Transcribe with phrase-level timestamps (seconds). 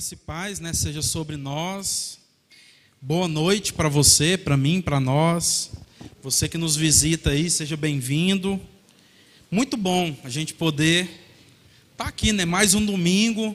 [0.00, 2.18] Graça e paz, né, seja sobre nós.
[3.02, 5.72] Boa noite para você, para mim, para nós.
[6.22, 8.58] Você que nos visita aí, seja bem-vindo.
[9.50, 11.02] Muito bom a gente poder
[11.92, 13.54] estar tá aqui, né, mais um domingo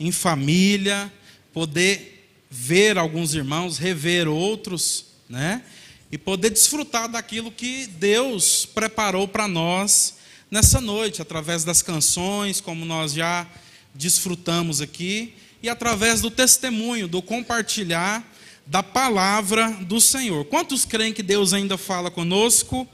[0.00, 1.12] em família,
[1.52, 5.62] poder ver alguns irmãos, rever outros, né?
[6.10, 10.16] E poder desfrutar daquilo que Deus preparou para nós
[10.50, 13.48] nessa noite, através das canções, como nós já
[13.94, 18.22] desfrutamos aqui, e através do testemunho, do compartilhar
[18.66, 20.44] da palavra do Senhor.
[20.44, 22.86] Quantos creem que Deus ainda fala conosco?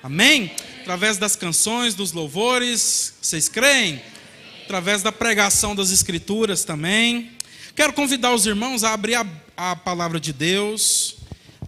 [0.00, 0.52] Amém?
[0.82, 4.00] Através das canções, dos louvores, vocês creem?
[4.62, 7.32] Através da pregação das Escrituras também.
[7.74, 11.16] Quero convidar os irmãos a abrir a, a palavra de Deus,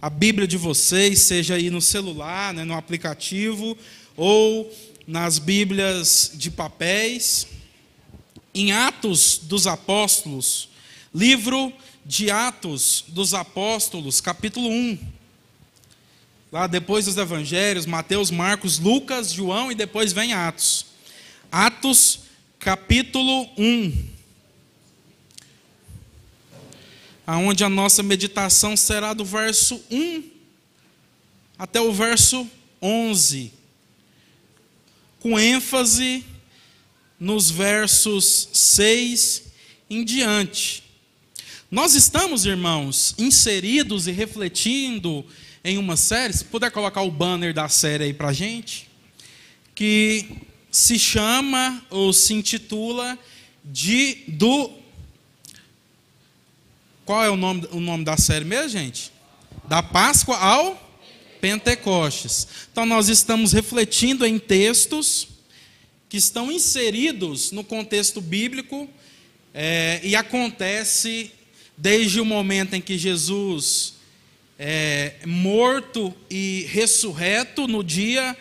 [0.01, 3.77] a Bíblia de vocês, seja aí no celular, né, no aplicativo,
[4.15, 4.73] ou
[5.05, 7.45] nas Bíblias de papéis,
[8.55, 10.69] em Atos dos Apóstolos,
[11.13, 11.71] livro
[12.05, 14.97] de Atos dos Apóstolos, capítulo 1.
[16.51, 20.85] Lá depois dos evangelhos, Mateus, Marcos, Lucas, João e depois vem Atos.
[21.51, 22.21] Atos,
[22.57, 24.15] capítulo 1.
[27.27, 30.23] Aonde a nossa meditação será do verso 1
[31.57, 32.49] até o verso
[32.81, 33.51] 11
[35.25, 36.23] com ênfase
[37.19, 39.43] nos versos 6
[39.89, 40.83] em diante.
[41.69, 45.25] Nós estamos, irmãos, inseridos e refletindo
[45.63, 48.87] em uma série, se puder colocar o banner da série aí para gente,
[49.73, 50.25] que
[50.71, 53.17] se chama ou se intitula
[53.63, 54.71] de do
[57.05, 59.11] qual é o nome, o nome da série mesmo, gente?
[59.67, 60.99] Da Páscoa ao
[61.39, 62.47] Pentecostes.
[62.71, 65.27] Então, nós estamos refletindo em textos
[66.09, 68.89] que estão inseridos no contexto bíblico
[69.53, 71.31] é, e acontece
[71.77, 73.95] desde o momento em que Jesus
[74.57, 78.35] é morto e ressurreto no dia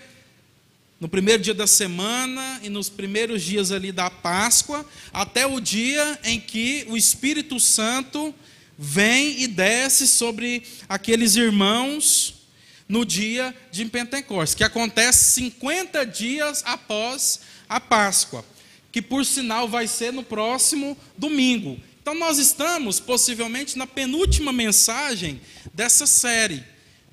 [1.00, 6.19] no primeiro dia da semana e nos primeiros dias ali da Páscoa, até o dia
[6.25, 8.34] em que o Espírito Santo
[8.78, 12.46] vem e desce sobre aqueles irmãos
[12.88, 17.41] no dia de Pentecostes, que acontece 50 dias após
[17.74, 18.44] a Páscoa,
[18.92, 21.76] que por sinal vai ser no próximo domingo.
[22.00, 25.40] Então nós estamos possivelmente na penúltima mensagem
[25.72, 26.62] dessa série,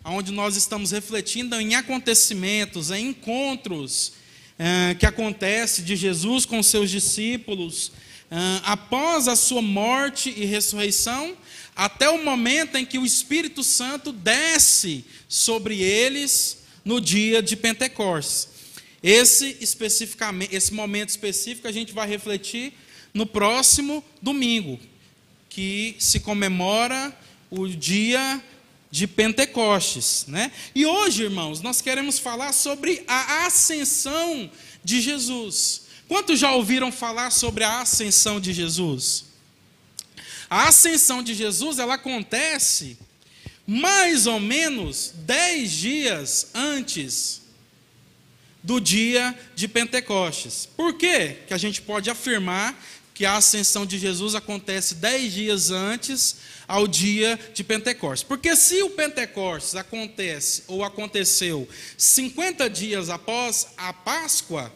[0.05, 4.13] onde nós estamos refletindo em acontecimentos, em encontros
[4.59, 7.91] eh, que acontece de Jesus com seus discípulos
[8.29, 11.35] eh, após a sua morte e ressurreição
[11.75, 18.50] até o momento em que o Espírito Santo desce sobre eles no dia de Pentecostes.
[19.03, 22.73] Esse especificamente, esse momento específico a gente vai refletir
[23.13, 24.79] no próximo domingo,
[25.49, 27.15] que se comemora
[27.49, 28.41] o dia
[28.91, 30.51] de Pentecostes, né?
[30.75, 34.51] E hoje, irmãos, nós queremos falar sobre a ascensão
[34.83, 35.83] de Jesus.
[36.07, 39.25] Quantos já ouviram falar sobre a ascensão de Jesus?
[40.49, 42.97] A ascensão de Jesus, ela acontece
[43.65, 47.40] mais ou menos dez dias antes
[48.63, 50.67] do dia de Pentecostes.
[50.77, 51.39] Por quê?
[51.47, 52.79] que a gente pode afirmar
[53.13, 58.23] que a ascensão de Jesus acontece dez dias antes ao dia de Pentecostes?
[58.23, 61.67] Porque se o Pentecostes acontece ou aconteceu
[61.97, 64.71] 50 dias após a Páscoa,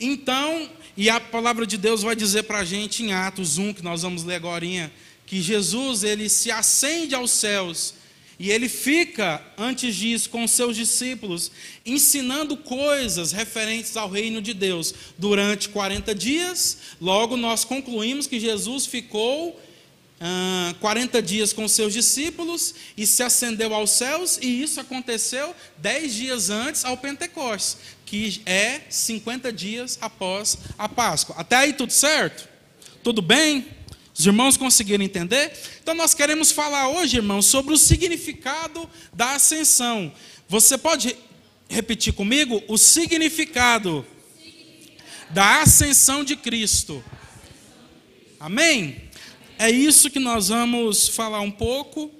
[0.00, 3.82] então e a palavra de Deus vai dizer para a gente em Atos 1, que
[3.82, 4.92] nós vamos ler agora,
[5.26, 7.94] que Jesus ele se acende aos céus
[8.38, 11.50] e ele fica, antes disso, com seus discípulos,
[11.84, 16.78] ensinando coisas referentes ao reino de Deus durante 40 dias.
[17.00, 19.60] Logo, nós concluímos que Jesus ficou
[20.20, 26.14] ah, 40 dias com seus discípulos e se ascendeu aos céus, e isso aconteceu 10
[26.14, 27.76] dias antes ao Pentecostes
[28.12, 31.34] que é 50 dias após a Páscoa.
[31.38, 32.46] Até aí tudo certo?
[33.02, 33.66] Tudo bem?
[34.14, 35.52] Os irmãos conseguiram entender?
[35.82, 40.12] Então nós queremos falar hoje, irmãos, sobre o significado da ascensão.
[40.48, 41.16] Você pode
[41.68, 44.04] repetir comigo o significado
[45.30, 47.02] da ascensão de Cristo.
[48.38, 49.02] Amém?
[49.58, 52.10] É isso que nós vamos falar um pouco,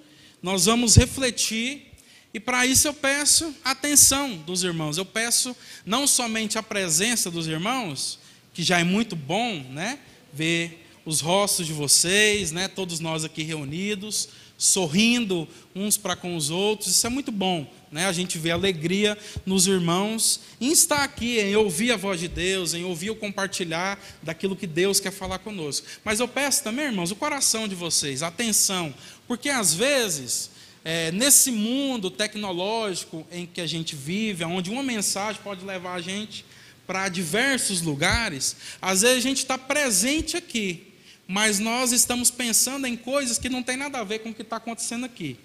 [0.43, 1.93] nós vamos refletir
[2.33, 4.97] e para isso eu peço atenção dos irmãos.
[4.97, 5.55] Eu peço
[5.85, 8.19] não somente a presença dos irmãos,
[8.55, 9.99] que já é muito bom, né?
[10.33, 12.69] Ver os rostos de vocês, né?
[12.69, 16.95] Todos nós aqui reunidos, sorrindo uns para com os outros.
[16.95, 18.07] Isso é muito bom, né?
[18.07, 22.75] A gente vê alegria nos irmãos em estar aqui, em ouvir a voz de Deus,
[22.75, 25.87] em ouvir o compartilhar daquilo que Deus quer falar conosco.
[26.05, 28.95] Mas eu peço também, irmãos, o coração de vocês, atenção,
[29.27, 30.51] porque às vezes
[30.85, 36.01] é, nesse mundo tecnológico em que a gente vive, onde uma mensagem pode levar a
[36.01, 36.45] gente
[36.87, 40.92] para diversos lugares, às vezes a gente está presente aqui,
[41.33, 44.43] mas nós estamos pensando em coisas que não tem nada a ver com o que
[44.43, 45.39] está acontecendo aqui.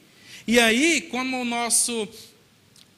[0.45, 2.09] E aí, quando o nosso,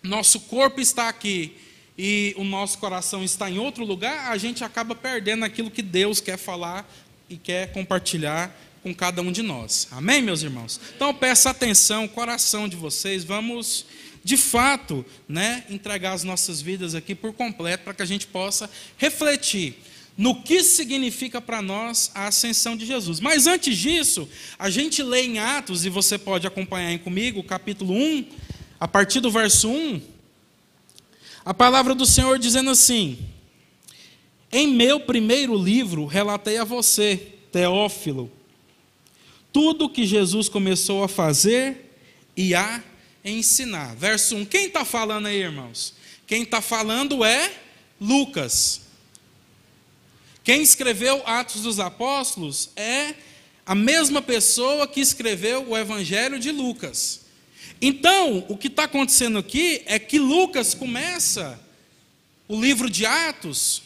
[0.02, 1.56] nosso corpo está aqui
[1.96, 6.20] e o nosso coração está em outro lugar, a gente acaba perdendo aquilo que Deus
[6.20, 6.92] quer falar
[7.30, 9.88] e quer compartilhar com cada um de nós.
[9.92, 10.82] Amém, meus irmãos?
[10.96, 13.86] Então, peço atenção, coração de vocês, vamos
[14.24, 18.68] de fato, né, entregar as nossas vidas aqui por completo para que a gente possa
[18.98, 19.78] refletir
[20.19, 23.21] no que significa para nós a ascensão de Jesus.
[23.21, 24.27] Mas antes disso,
[24.60, 28.25] a gente lê em Atos, e você pode acompanhar comigo, capítulo 1,
[28.77, 30.01] a partir do verso 1,
[31.45, 33.18] a palavra do Senhor dizendo assim:
[34.51, 38.30] Em meu primeiro livro relatei a você, Teófilo,
[39.54, 41.95] tudo que Jesus começou a fazer
[42.36, 42.83] e a
[43.24, 43.95] ensinar.
[43.95, 44.44] Verso 1.
[44.48, 45.94] Quem está falando aí, irmãos?
[46.27, 47.54] Quem está falando é
[48.01, 48.89] Lucas.
[50.50, 53.13] Quem escreveu Atos dos Apóstolos é
[53.63, 57.22] a mesma pessoa que escreveu o Evangelho de Lucas.
[57.80, 61.63] Então, o que está acontecendo aqui é que Lucas começa
[62.48, 63.84] o livro de Atos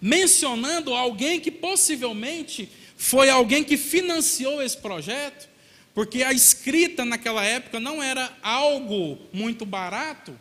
[0.00, 5.48] mencionando alguém que possivelmente foi alguém que financiou esse projeto,
[5.92, 10.38] porque a escrita naquela época não era algo muito barato.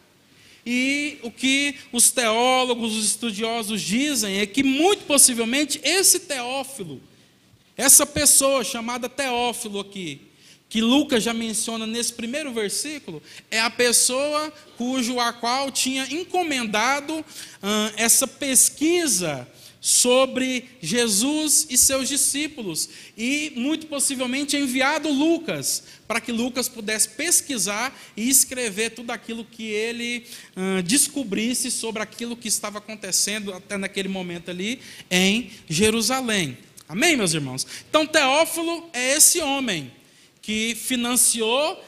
[0.69, 7.01] E o que os teólogos, os estudiosos dizem é que, muito possivelmente, esse Teófilo,
[7.77, 10.19] essa pessoa chamada Teófilo aqui,
[10.67, 17.13] que Lucas já menciona nesse primeiro versículo, é a pessoa cujo a qual tinha encomendado
[17.13, 17.23] hum,
[17.95, 19.47] essa pesquisa
[19.79, 27.97] sobre Jesus e seus discípulos e muito possivelmente enviado Lucas para que Lucas pudesse pesquisar
[28.15, 30.25] e escrever tudo aquilo que ele
[30.55, 34.79] uh, descobrisse sobre aquilo que estava acontecendo até naquele momento ali
[35.09, 36.57] em Jerusalém.
[36.89, 37.67] Amém, meus irmãos?
[37.89, 39.91] Então Teófilo é esse homem
[40.41, 41.83] que financiou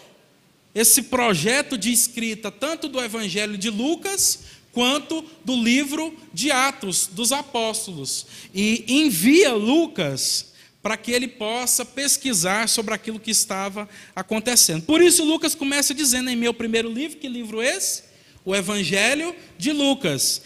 [0.75, 7.31] esse projeto de escrita tanto do Evangelho de Lucas quanto do livro de Atos dos
[7.31, 8.25] Apóstolos.
[8.53, 10.49] E envia Lucas
[10.81, 14.83] para que ele possa pesquisar sobre aquilo que estava acontecendo.
[14.83, 18.03] Por isso, Lucas começa dizendo em meu primeiro livro: que livro é esse?
[18.45, 20.41] O Evangelho de Lucas.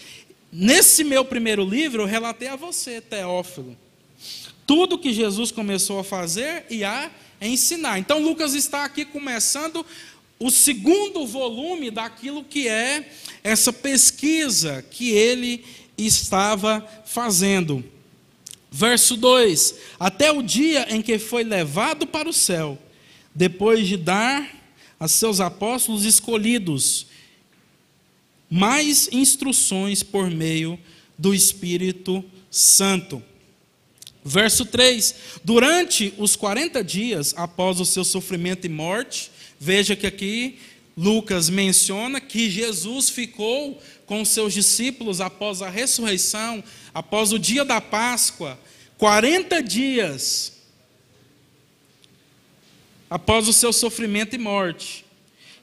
[0.52, 3.76] Nesse meu primeiro livro, eu relatei a você, Teófilo,
[4.66, 7.10] tudo que Jesus começou a fazer e a
[7.40, 7.98] ensinar.
[7.98, 9.84] Então, Lucas está aqui começando
[10.38, 13.08] o segundo volume daquilo que é
[13.42, 15.64] essa pesquisa que ele
[15.96, 17.84] estava fazendo.
[18.70, 22.78] Verso 2: Até o dia em que foi levado para o céu,
[23.34, 24.50] depois de dar
[24.98, 27.06] a seus apóstolos escolhidos
[28.50, 30.78] mais instruções por meio
[31.18, 33.22] do Espírito Santo.
[34.24, 39.30] Verso 3: Durante os 40 dias após o seu sofrimento e morte,
[39.64, 40.58] Veja que aqui
[40.94, 47.80] Lucas menciona que Jesus ficou com seus discípulos após a ressurreição, após o dia da
[47.80, 48.60] Páscoa,
[48.98, 50.52] 40 dias
[53.08, 55.06] após o seu sofrimento e morte.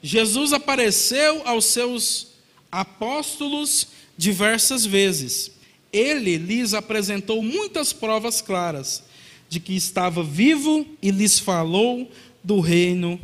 [0.02, 2.32] Jesus apareceu aos seus
[2.72, 3.86] apóstolos
[4.18, 5.52] diversas vezes.
[5.92, 9.04] Ele lhes apresentou muitas provas claras
[9.48, 12.10] de que estava vivo e lhes falou
[12.42, 13.20] do reino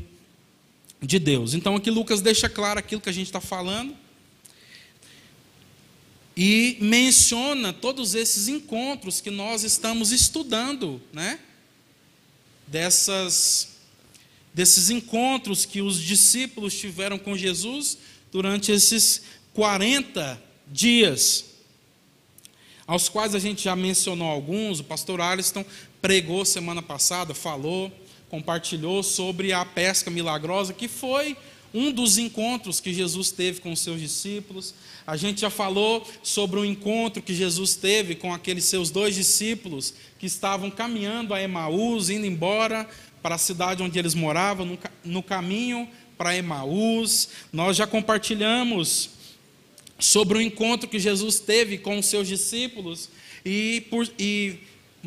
[1.01, 1.55] de Deus.
[1.55, 3.97] Então aqui Lucas deixa claro aquilo que a gente está falando
[6.37, 11.41] e menciona todos esses encontros que nós estamos estudando, né?
[12.67, 13.77] Dessas
[14.55, 17.99] desses encontros que os discípulos tiveram com Jesus
[18.33, 19.23] durante esses
[19.55, 21.45] 40 dias,
[22.87, 25.65] aos quais a gente já mencionou alguns, o pastor Aliston
[26.01, 27.93] pregou semana passada, falou
[28.29, 31.37] compartilhou sobre a pesca milagrosa, que foi
[31.73, 34.75] um dos encontros que Jesus teve com os seus discípulos.
[35.07, 39.95] A gente já falou sobre o encontro que Jesus teve com aqueles seus dois discípulos
[40.19, 42.89] que estavam caminhando a Emaús, indo embora
[43.23, 47.29] para a cidade onde eles moravam, no, caminho para Emaús.
[47.53, 49.11] Nós já compartilhamos
[49.99, 53.11] sobre o encontro que Jesus teve com os seus discípulos
[53.45, 54.59] e, por, e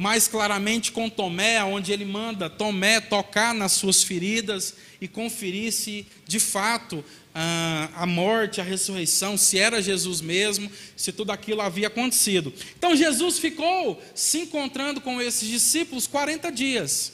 [0.01, 6.08] mais claramente com Tomé, onde ele manda Tomé tocar nas suas feridas e conferir se
[6.27, 7.05] de fato
[7.36, 12.51] a morte, a ressurreição, se era Jesus mesmo, se tudo aquilo havia acontecido.
[12.75, 17.13] Então Jesus ficou se encontrando com esses discípulos 40 dias.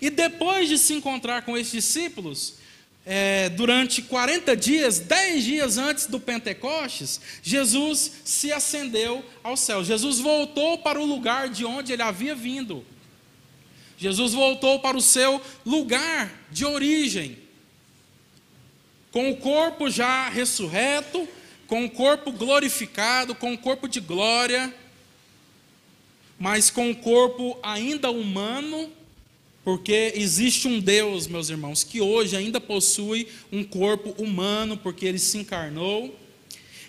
[0.00, 2.54] E depois de se encontrar com esses discípulos,
[3.04, 9.84] é, durante 40 dias, 10 dias antes do Pentecostes, Jesus se ascendeu ao céu.
[9.84, 12.84] Jesus voltou para o lugar de onde ele havia vindo.
[13.98, 17.38] Jesus voltou para o seu lugar de origem
[19.12, 21.28] com o corpo já ressurreto,
[21.66, 24.74] com o corpo glorificado, com o corpo de glória,
[26.38, 28.90] mas com o corpo ainda humano,
[29.64, 35.18] porque existe um Deus, meus irmãos, que hoje ainda possui um corpo humano, porque ele
[35.18, 36.18] se encarnou.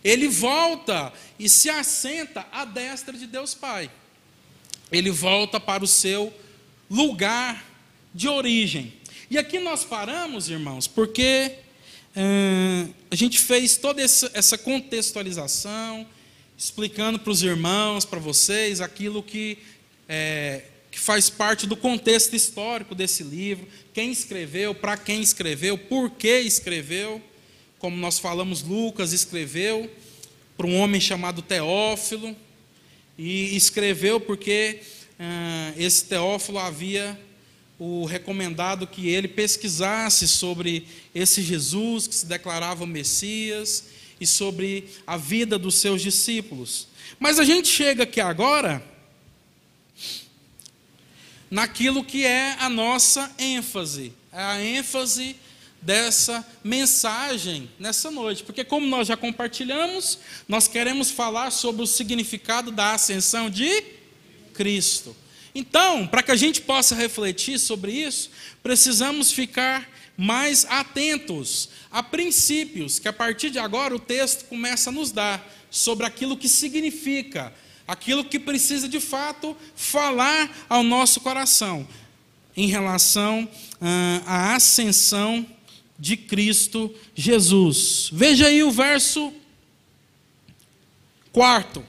[0.04, 3.90] Ele volta e se assenta à destra de Deus Pai.
[4.92, 6.34] Ele volta para o seu
[6.90, 7.64] lugar
[8.14, 8.94] de origem.
[9.30, 11.54] E aqui nós paramos, irmãos, porque
[13.10, 16.06] a gente fez toda essa contextualização,
[16.58, 19.58] explicando para os irmãos, para vocês, aquilo que,
[20.08, 26.12] é, que faz parte do contexto histórico desse livro, quem escreveu, para quem escreveu, por
[26.12, 27.20] que escreveu.
[27.80, 29.90] Como nós falamos, Lucas escreveu
[30.56, 32.36] para um homem chamado Teófilo,
[33.18, 34.82] e escreveu porque
[35.76, 37.20] esse Teófilo havia
[37.80, 43.86] o recomendado que ele pesquisasse sobre esse Jesus que se declarava Messias
[44.22, 46.88] e sobre a vida dos seus discípulos.
[47.20, 48.93] Mas a gente chega aqui agora
[51.54, 55.36] naquilo que é a nossa ênfase, a ênfase
[55.80, 60.18] dessa mensagem nessa noite, porque como nós já compartilhamos,
[60.48, 63.84] nós queremos falar sobre o significado da ascensão de
[64.56, 65.16] Cristo.
[65.54, 68.32] Então, para que a gente possa refletir sobre isso,
[68.64, 74.94] precisamos ficar mais atentos a princípios que a partir de agora o texto começa a
[74.94, 77.54] nos dar sobre aquilo que significa,
[77.88, 81.88] aquilo que precisa de fato falar ao nosso coração
[82.56, 83.50] em relação
[83.82, 85.46] ah, à ascensão
[85.98, 88.10] de Cristo Jesus.
[88.12, 89.34] Veja aí o verso
[91.32, 91.84] quarto.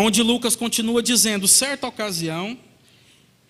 [0.00, 2.58] onde Lucas continua dizendo: certa ocasião,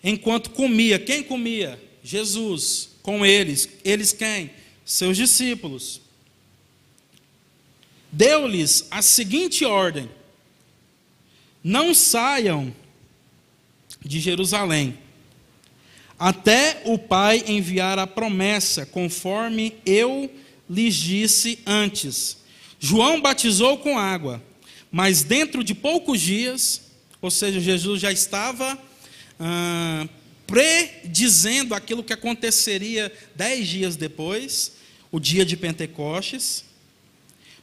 [0.03, 1.81] enquanto comia, quem comia?
[2.03, 3.67] Jesus, com eles.
[3.83, 4.51] Eles quem?
[4.85, 6.01] Seus discípulos.
[8.11, 10.09] Deu-lhes a seguinte ordem:
[11.63, 12.73] não saiam
[14.03, 14.97] de Jerusalém,
[16.17, 20.31] até o Pai enviar a promessa, conforme eu
[20.69, 22.37] lhes disse antes.
[22.79, 24.41] João batizou com água
[24.95, 26.83] mas dentro de poucos dias,
[27.21, 28.81] ou seja, Jesus já estava
[29.37, 30.07] ah,
[30.47, 34.71] predizendo aquilo que aconteceria dez dias depois,
[35.11, 36.63] o dia de Pentecostes.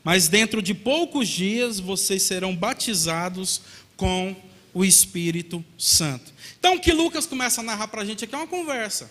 [0.04, 3.62] Mas dentro de poucos dias vocês serão batizados
[3.96, 4.34] com
[4.74, 6.32] o Espírito Santo.
[6.58, 9.10] Então, o que Lucas começa a narrar para a gente aqui é uma conversa.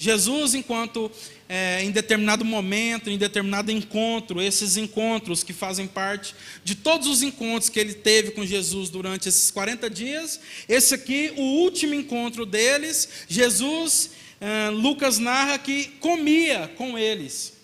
[0.00, 1.10] Jesus, enquanto
[1.48, 7.20] é, em determinado momento, em determinado encontro, esses encontros que fazem parte de todos os
[7.20, 12.46] encontros que ele teve com Jesus durante esses 40 dias, esse aqui, o último encontro
[12.46, 17.57] deles, Jesus, é, Lucas narra que comia com eles.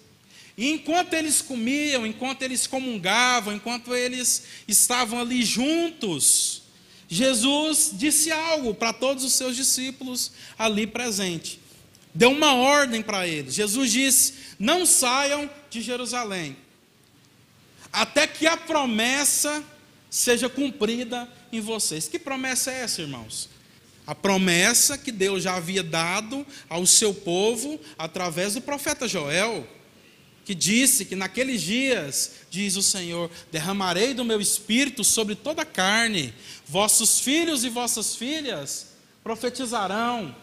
[0.56, 6.62] E enquanto eles comiam, enquanto eles comungavam, enquanto eles estavam ali juntos,
[7.08, 11.58] Jesus disse algo para todos os seus discípulos ali presentes
[12.14, 13.54] deu uma ordem para eles.
[13.54, 16.56] Jesus disse: Não saiam de Jerusalém,
[17.92, 19.62] até que a promessa
[20.08, 22.06] seja cumprida em vocês.
[22.06, 23.48] Que promessa é essa, irmãos?
[24.06, 29.66] A promessa que Deus já havia dado ao seu povo através do profeta Joel,
[30.44, 35.66] que disse que naqueles dias, diz o Senhor, derramarei do meu espírito sobre toda a
[35.66, 36.34] carne,
[36.66, 38.88] vossos filhos e vossas filhas
[39.22, 40.34] profetizarão,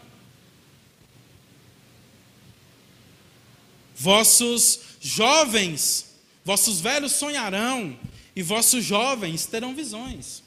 [4.01, 7.95] Vossos jovens, vossos velhos sonharão,
[8.35, 10.41] e vossos jovens terão visões.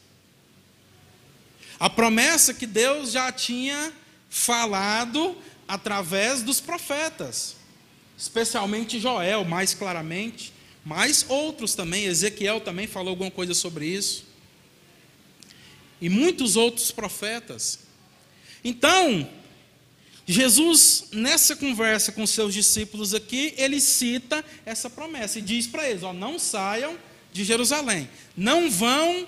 [1.78, 3.92] A promessa que Deus já tinha
[4.28, 5.36] falado
[5.68, 7.54] através dos profetas,
[8.16, 10.52] especialmente Joel, mais claramente,
[10.84, 14.24] mas outros também, Ezequiel também falou alguma coisa sobre isso,
[16.00, 17.80] e muitos outros profetas.
[18.62, 19.28] Então,
[20.26, 26.02] Jesus, nessa conversa com seus discípulos aqui, ele cita essa promessa e diz para eles:
[26.02, 26.98] ó, não saiam
[27.32, 29.26] de Jerusalém, não vão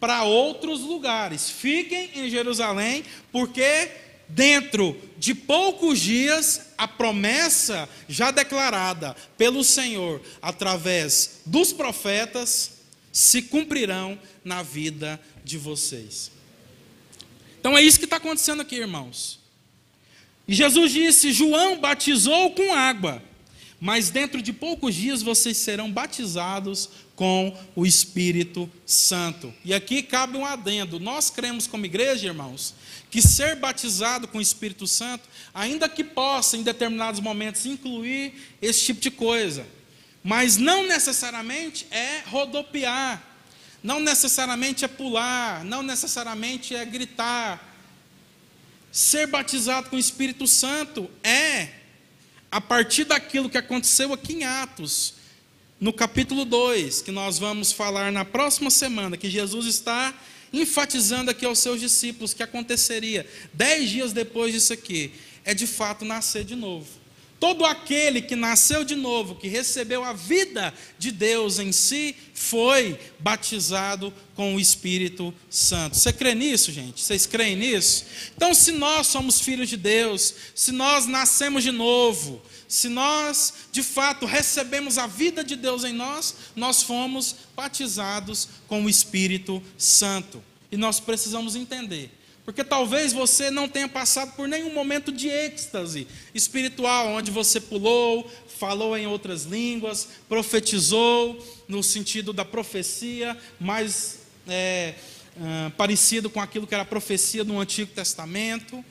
[0.00, 1.50] para outros lugares.
[1.50, 3.90] Fiquem em Jerusalém, porque
[4.28, 12.72] dentro de poucos dias a promessa já declarada pelo Senhor através dos profetas
[13.12, 16.30] se cumprirão na vida de vocês.
[17.58, 19.40] Então é isso que está acontecendo aqui, irmãos.
[20.46, 23.22] E Jesus disse: João batizou com água,
[23.80, 29.52] mas dentro de poucos dias vocês serão batizados com o Espírito Santo.
[29.64, 31.00] E aqui cabe um adendo.
[31.00, 32.74] Nós cremos como igreja, irmãos,
[33.10, 38.84] que ser batizado com o Espírito Santo, ainda que possa em determinados momentos incluir esse
[38.84, 39.66] tipo de coisa,
[40.22, 43.24] mas não necessariamente é rodopiar,
[43.82, 47.74] não necessariamente é pular, não necessariamente é gritar.
[48.92, 51.68] Ser batizado com o Espírito Santo é
[52.50, 55.15] a partir daquilo que aconteceu aqui em Atos,
[55.86, 60.12] no capítulo 2, que nós vamos falar na próxima semana, que Jesus está
[60.52, 65.12] enfatizando aqui aos seus discípulos que aconteceria dez dias depois disso aqui,
[65.44, 66.88] é de fato nascer de novo.
[67.38, 72.98] Todo aquele que nasceu de novo, que recebeu a vida de Deus em si, foi
[73.20, 75.96] batizado com o Espírito Santo.
[75.96, 77.00] Você crê nisso, gente?
[77.00, 78.06] Vocês creem nisso?
[78.36, 83.82] Então, se nós somos filhos de Deus, se nós nascemos de novo, se nós de
[83.82, 90.42] fato recebemos a vida de Deus em nós, nós fomos batizados com o Espírito Santo.
[90.70, 92.10] E nós precisamos entender.
[92.44, 98.30] Porque talvez você não tenha passado por nenhum momento de êxtase espiritual, onde você pulou,
[98.46, 104.94] falou em outras línguas, profetizou, no sentido da profecia, mais é,
[105.36, 108.84] é, parecido com aquilo que era profecia no Antigo Testamento.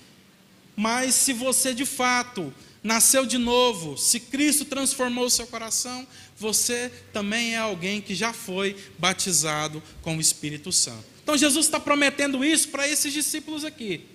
[0.76, 2.54] Mas se você de fato
[2.86, 8.32] nasceu de novo, se Cristo transformou o seu coração, você também é alguém que já
[8.32, 11.04] foi batizado com o Espírito Santo.
[11.24, 14.06] Então Jesus está prometendo isso para esses discípulos aqui.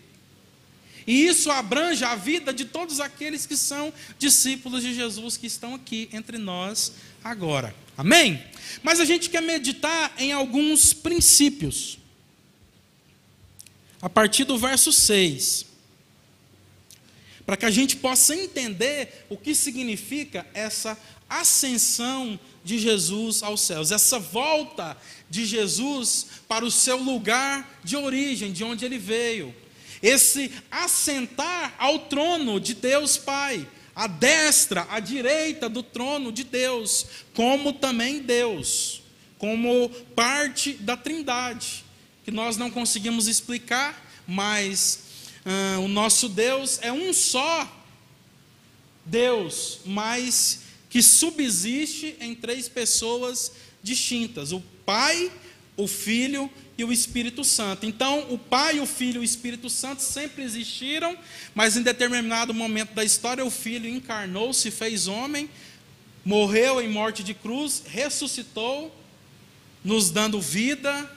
[1.04, 5.74] E isso abrange a vida de todos aqueles que são discípulos de Jesus que estão
[5.74, 6.92] aqui entre nós
[7.24, 7.74] agora.
[7.98, 8.40] Amém?
[8.84, 11.98] Mas a gente quer meditar em alguns princípios.
[14.00, 15.69] A partir do verso 6
[17.50, 20.96] para que a gente possa entender o que significa essa
[21.28, 24.96] ascensão de Jesus aos céus, essa volta
[25.28, 29.52] de Jesus para o seu lugar de origem, de onde ele veio,
[30.00, 37.04] esse assentar ao trono de Deus Pai, à destra, à direita do trono de Deus,
[37.34, 39.02] como também Deus,
[39.38, 41.84] como parte da Trindade,
[42.24, 45.09] que nós não conseguimos explicar, mas
[45.52, 47.68] ah, o nosso Deus é um só
[49.04, 53.50] Deus, mas que subsiste em três pessoas
[53.82, 55.28] distintas: o Pai,
[55.76, 57.84] o Filho e o Espírito Santo.
[57.84, 61.18] Então, o Pai, o Filho e o Espírito Santo sempre existiram,
[61.52, 65.50] mas em determinado momento da história, o Filho encarnou, se fez homem,
[66.24, 68.94] morreu em morte de cruz, ressuscitou,
[69.82, 71.10] nos dando vida,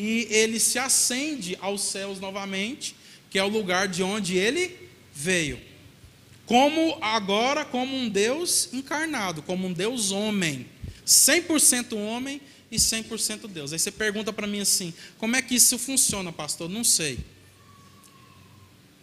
[0.00, 2.96] e ele se acende aos céus novamente,
[3.28, 4.74] que é o lugar de onde ele
[5.12, 5.60] veio.
[6.46, 10.66] Como agora como um Deus encarnado, como um Deus homem,
[11.06, 13.74] 100% homem e 100% Deus.
[13.74, 16.68] Aí você pergunta para mim assim: como é que isso funciona, pastor?
[16.68, 17.18] Não sei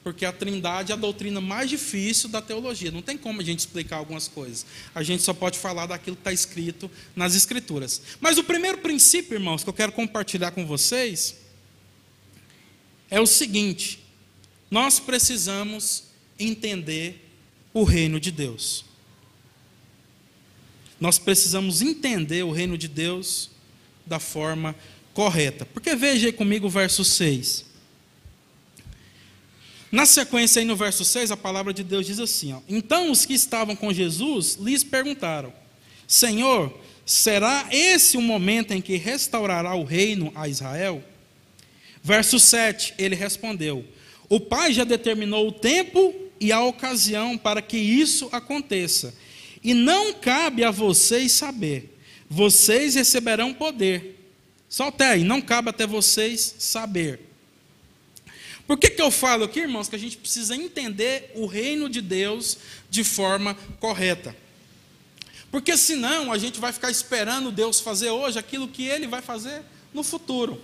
[0.08, 2.90] porque a trindade é a doutrina mais difícil da teologia.
[2.92, 4.66] Não tem como a gente explicar algumas coisas.
[4.96, 8.02] A gente só pode falar daquilo que está escrito nas Escrituras.
[8.22, 11.36] Mas o primeiro princípio, irmãos, que eu quero compartilhar com vocês
[13.10, 14.00] é o seguinte:
[14.72, 16.06] nós precisamos
[16.40, 17.30] entender
[17.74, 18.86] o reino de Deus.
[21.02, 23.50] Nós precisamos entender o reino de Deus
[24.06, 24.74] da forma
[25.14, 25.66] correta.
[25.66, 27.67] Porque veja aí comigo o verso 6.
[29.92, 33.26] Na sequência, aí no verso 6, a palavra de Deus diz assim: ó, Então os
[33.26, 35.54] que estavam com Jesus lhes perguntaram:
[36.06, 41.04] Senhor, será esse o momento em que restaurará o reino a Israel?
[42.04, 43.86] Verso 7, ele respondeu:
[44.28, 49.16] O Pai já determinou o tempo e a ocasião para que isso aconteça,
[49.64, 51.94] e não cabe a vocês saber.
[52.30, 54.16] Vocês receberão poder.
[54.68, 57.27] Solte aí, não cabe até vocês saber
[58.68, 62.02] por que, que eu falo aqui, irmãos, que a gente precisa entender o reino de
[62.02, 62.58] Deus
[62.90, 64.36] de forma correta?
[65.50, 69.62] Porque senão a gente vai ficar esperando Deus fazer hoje aquilo que Ele vai fazer
[69.94, 70.62] no futuro.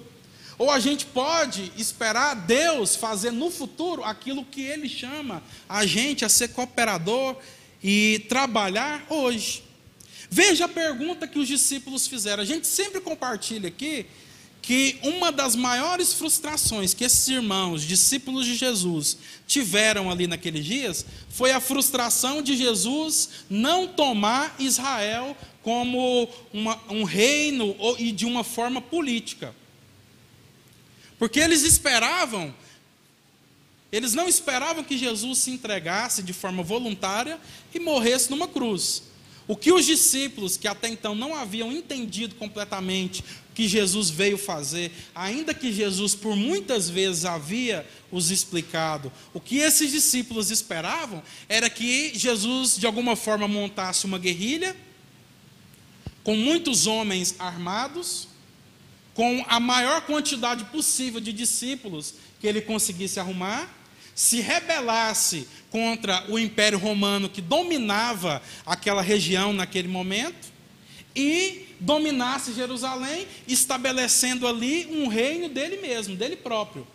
[0.57, 6.25] Ou a gente pode esperar Deus fazer no futuro aquilo que Ele chama a gente
[6.25, 7.37] a ser cooperador
[7.81, 9.63] e trabalhar hoje.
[10.29, 12.43] Veja a pergunta que os discípulos fizeram.
[12.43, 14.05] A gente sempre compartilha aqui
[14.63, 21.05] que uma das maiores frustrações que esses irmãos, discípulos de Jesus, tiveram ali naqueles dias
[21.29, 28.41] foi a frustração de Jesus não tomar Israel como uma, um reino e de uma
[28.41, 29.53] forma política.
[31.19, 32.55] Porque eles esperavam,
[33.91, 37.37] eles não esperavam que Jesus se entregasse de forma voluntária
[37.75, 39.03] e morresse numa cruz.
[39.47, 44.37] O que os discípulos, que até então não haviam entendido completamente o que Jesus veio
[44.37, 51.21] fazer, ainda que Jesus por muitas vezes havia os explicado, o que esses discípulos esperavam
[51.49, 54.75] era que Jesus de alguma forma montasse uma guerrilha,
[56.23, 58.29] com muitos homens armados,
[59.13, 63.69] com a maior quantidade possível de discípulos que ele conseguisse arrumar,
[64.15, 70.53] se rebelasse contra o Império Romano que dominava aquela região naquele momento
[71.15, 76.87] e dominasse Jerusalém, estabelecendo ali um reino dele mesmo, dele próprio.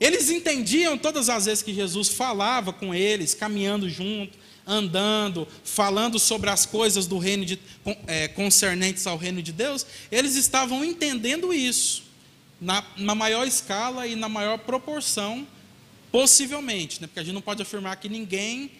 [0.00, 6.50] Eles entendiam todas as vezes que Jesus falava com eles, caminhando junto, andando, falando sobre
[6.50, 7.58] as coisas do reino de,
[8.06, 12.04] é, concernentes ao reino de Deus, eles estavam entendendo isso
[12.60, 15.46] na, na maior escala e na maior proporção
[16.10, 17.06] Possivelmente, né?
[17.06, 18.70] porque a gente não pode afirmar que ninguém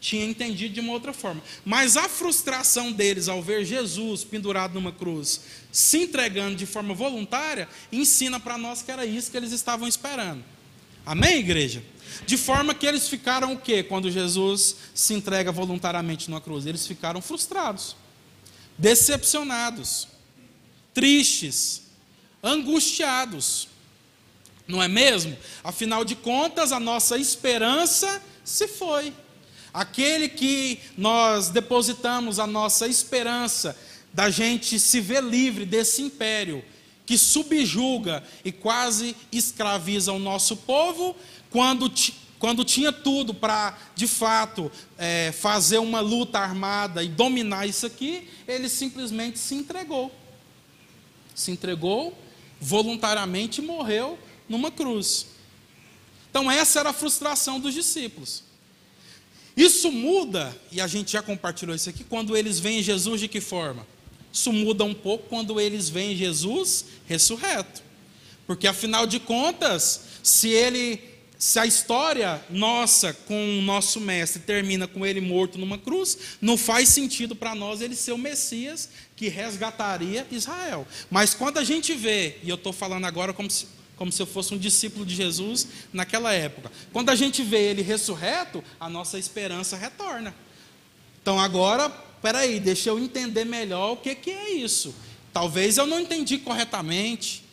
[0.00, 1.42] tinha entendido de uma outra forma.
[1.64, 5.40] Mas a frustração deles ao ver Jesus pendurado numa cruz,
[5.72, 10.44] se entregando de forma voluntária, ensina para nós que era isso que eles estavam esperando.
[11.04, 11.82] Amém, igreja?
[12.26, 16.66] De forma que eles ficaram o quê quando Jesus se entrega voluntariamente numa cruz?
[16.66, 17.96] Eles ficaram frustrados,
[18.76, 20.08] decepcionados,
[20.92, 21.82] tristes,
[22.42, 23.68] angustiados.
[24.68, 25.34] Não é mesmo?
[25.64, 29.14] Afinal de contas, a nossa esperança se foi.
[29.72, 33.76] Aquele que nós depositamos a nossa esperança
[34.12, 36.62] da gente se ver livre desse império
[37.06, 41.16] que subjuga e quase escraviza o nosso povo,
[41.50, 41.90] quando,
[42.38, 48.28] quando tinha tudo para, de fato, é, fazer uma luta armada e dominar isso aqui,
[48.46, 50.12] ele simplesmente se entregou.
[51.34, 52.14] Se entregou
[52.60, 55.26] voluntariamente morreu numa cruz.
[56.30, 58.44] Então, essa era a frustração dos discípulos.
[59.56, 63.40] Isso muda, e a gente já compartilhou isso aqui, quando eles veem Jesus de que
[63.40, 63.86] forma?
[64.32, 67.82] Isso muda um pouco quando eles veem Jesus ressurreto.
[68.46, 74.88] Porque afinal de contas, se ele se a história nossa com o nosso mestre termina
[74.88, 79.28] com ele morto numa cruz, não faz sentido para nós ele ser o Messias que
[79.28, 80.86] resgataria Israel.
[81.08, 83.66] Mas quando a gente vê, e eu estou falando agora como se,
[83.98, 86.70] como se eu fosse um discípulo de Jesus naquela época.
[86.92, 90.34] Quando a gente vê ele ressurreto, a nossa esperança retorna.
[91.20, 91.90] Então agora,
[92.22, 94.94] peraí, deixa eu entender melhor o que, que é isso.
[95.32, 97.44] Talvez eu não entendi corretamente.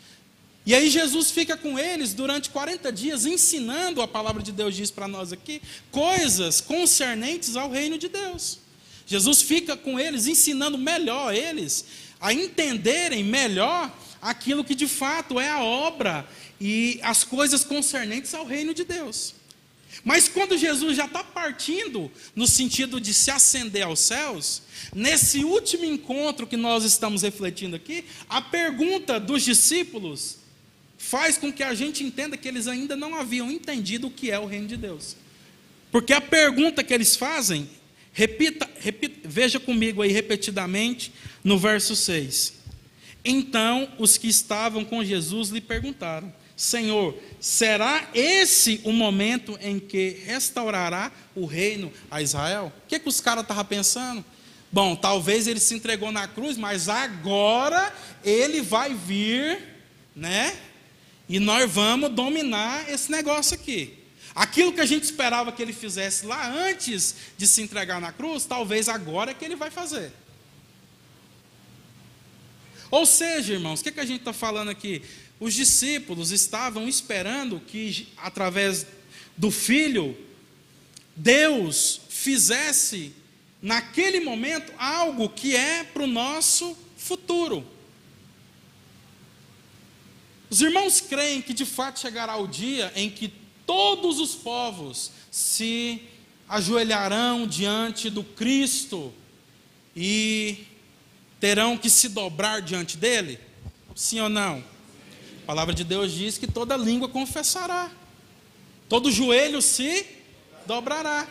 [0.66, 4.90] E aí Jesus fica com eles durante 40 dias ensinando, a palavra de Deus diz
[4.90, 8.60] para nós aqui, coisas concernentes ao reino de Deus.
[9.06, 11.86] Jesus fica com eles ensinando melhor eles
[12.20, 13.92] a entenderem melhor
[14.26, 16.28] aquilo que de fato é a obra
[16.60, 19.36] e as coisas concernentes ao reino de Deus.
[20.04, 25.86] Mas quando Jesus já está partindo, no sentido de se ascender aos céus, nesse último
[25.86, 30.38] encontro que nós estamos refletindo aqui, a pergunta dos discípulos
[30.98, 34.40] faz com que a gente entenda que eles ainda não haviam entendido o que é
[34.40, 35.16] o reino de Deus.
[35.92, 37.70] Porque a pergunta que eles fazem,
[38.12, 42.55] repita, repita veja comigo aí repetidamente no verso 6.
[43.26, 50.22] Então os que estavam com Jesus lhe perguntaram: Senhor, será esse o momento em que
[50.26, 52.72] restaurará o reino a Israel?
[52.86, 54.24] O que, que os caras estavam pensando?
[54.72, 59.60] Bom, talvez ele se entregou na cruz, mas agora ele vai vir,
[60.16, 60.56] né?
[61.28, 63.98] E nós vamos dominar esse negócio aqui.
[64.36, 68.46] Aquilo que a gente esperava que ele fizesse lá antes de se entregar na cruz,
[68.46, 70.12] talvez agora é que ele vai fazer.
[72.92, 75.02] Ou seja, irmãos, o que, que a gente está falando aqui?
[75.40, 78.88] Os discípulos estavam esperando que, através
[79.36, 80.18] do Filho,
[81.16, 83.14] Deus fizesse,
[83.62, 87.66] naquele momento, algo que é para o nosso futuro.
[90.50, 93.34] Os irmãos creem que de fato chegará o dia em que
[93.66, 96.02] todos os povos se
[96.48, 99.12] ajoelharão diante do Cristo
[99.96, 100.60] e
[101.46, 103.40] terão que se dobrar diante dele?
[103.96, 104.64] Sim ou não?
[105.44, 107.92] A palavra de Deus diz que toda língua confessará,
[108.90, 110.08] todo joelho se
[110.66, 111.28] dobrará.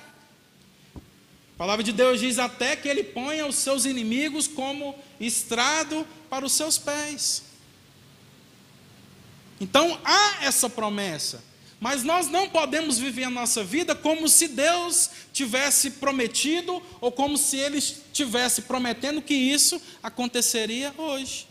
[0.95, 6.47] A palavra de Deus diz até que ele ponha os seus inimigos como estrado para
[6.47, 7.43] os seus pés.
[9.61, 11.43] Então há essa promessa.
[11.85, 17.37] Mas nós não podemos viver a nossa vida como se Deus tivesse prometido ou como
[17.37, 21.47] se Ele estivesse prometendo que isso aconteceria hoje.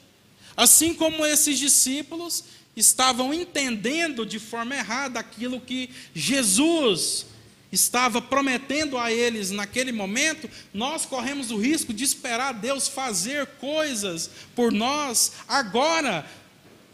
[0.58, 7.28] Assim como esses discípulos estavam entendendo de forma errada aquilo que Jesus
[7.72, 14.32] estava prometendo a eles naquele momento, nós corremos o risco de esperar Deus fazer coisas
[14.56, 16.26] por nós agora,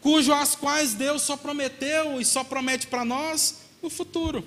[0.02, 4.46] cujo as quais Deus só prometeu e só promete para nós no futuro.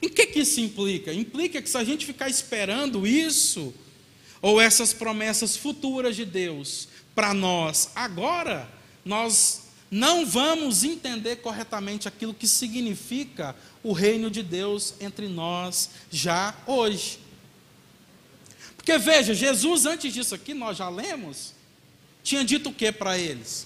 [0.00, 1.12] Em que, que isso implica?
[1.12, 3.74] Implica que se a gente ficar esperando isso,
[4.42, 8.68] ou essas promessas futuras de Deus para nós agora,
[9.04, 16.54] nós não vamos entender corretamente aquilo que significa o reino de Deus entre nós já
[16.66, 17.18] hoje.
[18.76, 21.54] Porque veja, Jesus, antes disso aqui, nós já lemos,
[22.22, 23.65] tinha dito o que para eles?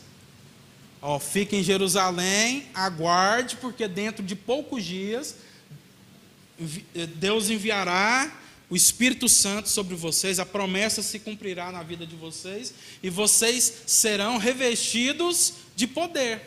[1.03, 5.37] Ó, fique em Jerusalém, aguarde, porque dentro de poucos dias
[6.95, 8.31] eh, Deus enviará
[8.69, 13.83] o Espírito Santo sobre vocês, a promessa se cumprirá na vida de vocês, e vocês
[13.87, 16.41] serão revestidos de poder.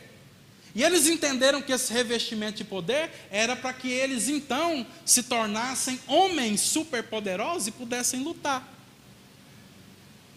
[0.76, 6.00] E eles entenderam que esse revestimento de poder era para que eles então se tornassem
[6.08, 8.72] homens superpoderosos e pudessem lutar.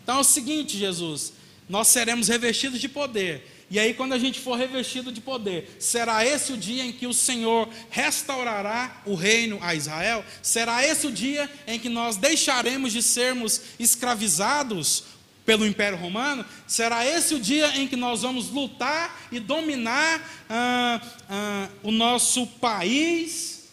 [0.02, 1.32] Então é o seguinte, Jesus,
[1.68, 3.55] nós seremos revestidos de poder.
[3.68, 7.06] E aí, quando a gente for revestido de poder, será esse o dia em que
[7.06, 10.24] o Senhor restaurará o reino a Israel?
[10.40, 15.04] Será esse o dia em que nós deixaremos de sermos escravizados
[15.44, 16.44] pelo Império Romano?
[16.64, 22.46] Será esse o dia em que nós vamos lutar e dominar ah, ah, o nosso
[22.46, 23.64] país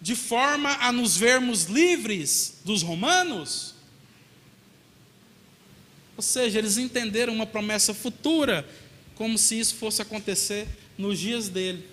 [0.00, 3.74] de forma a nos vermos livres dos romanos?
[6.16, 8.66] Ou seja, eles entenderam uma promessa futura
[9.14, 11.88] como se isso fosse acontecer nos dias dele.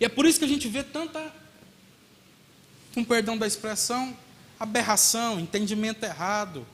[0.00, 1.32] E é por isso que a gente vê tanta,
[2.94, 4.16] com perdão da expressão,
[4.58, 6.66] aberração, entendimento errado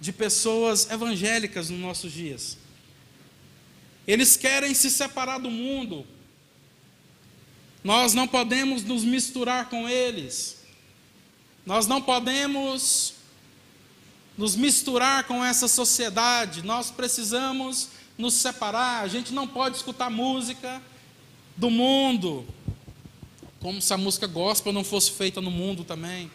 [0.00, 2.58] de pessoas evangélicas nos nossos dias.
[4.06, 6.06] Eles querem se separar do mundo.
[7.82, 10.58] Nós não podemos nos misturar com eles.
[11.64, 13.14] Nós não podemos
[14.38, 16.62] nos misturar com essa sociedade.
[16.62, 20.80] Nós precisamos nos separar, a gente não pode escutar música
[21.56, 22.46] do mundo,
[23.60, 26.30] como se a música gospel não fosse feita no mundo também.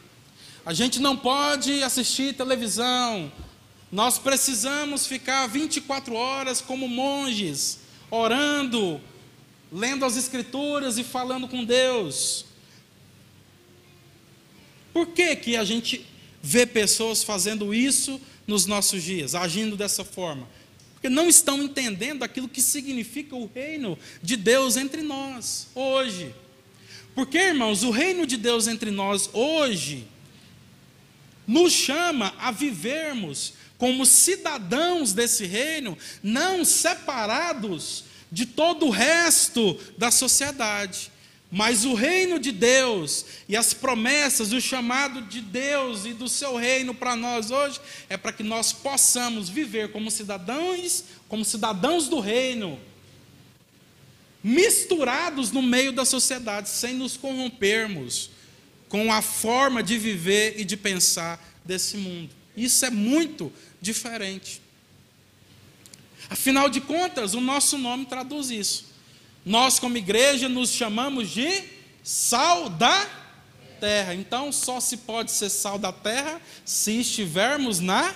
[0.65, 3.31] A gente não pode assistir televisão.
[3.91, 9.01] Nós precisamos ficar 24 horas como monges, orando,
[9.71, 12.45] lendo as escrituras e falando com Deus.
[14.93, 16.05] Por que que a gente
[16.41, 20.47] vê pessoas fazendo isso nos nossos dias, agindo dessa forma?
[21.01, 26.31] Porque não estão entendendo aquilo que significa o reino de Deus entre nós hoje.
[27.15, 30.07] Porque, irmãos, o reino de Deus entre nós hoje
[31.47, 40.11] nos chama a vivermos como cidadãos desse reino, não separados de todo o resto da
[40.11, 41.11] sociedade.
[41.51, 46.55] Mas o reino de Deus e as promessas, o chamado de Deus e do seu
[46.55, 52.21] reino para nós hoje é para que nós possamos viver como cidadãos, como cidadãos do
[52.21, 52.79] reino,
[54.41, 58.29] misturados no meio da sociedade, sem nos corrompermos
[58.87, 62.33] com a forma de viver e de pensar desse mundo.
[62.55, 64.61] Isso é muito diferente.
[66.29, 68.90] Afinal de contas, o nosso nome traduz isso.
[69.45, 71.63] Nós, como igreja, nos chamamos de
[72.04, 73.08] sal da
[73.80, 74.13] terra.
[74.13, 78.13] Então, só se pode ser sal da terra se estivermos na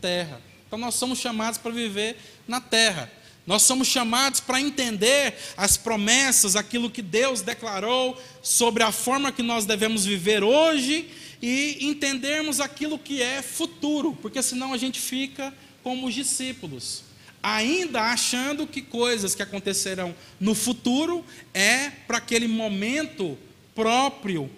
[0.00, 0.40] terra.
[0.66, 2.16] Então, nós somos chamados para viver
[2.48, 3.10] na terra.
[3.46, 9.42] Nós somos chamados para entender as promessas, aquilo que Deus declarou sobre a forma que
[9.42, 11.08] nós devemos viver hoje
[11.40, 17.09] e entendermos aquilo que é futuro, porque senão a gente fica como os discípulos
[17.42, 21.24] ainda achando que coisas que acontecerão no futuro
[21.54, 23.38] é para aquele momento
[23.74, 24.50] próprio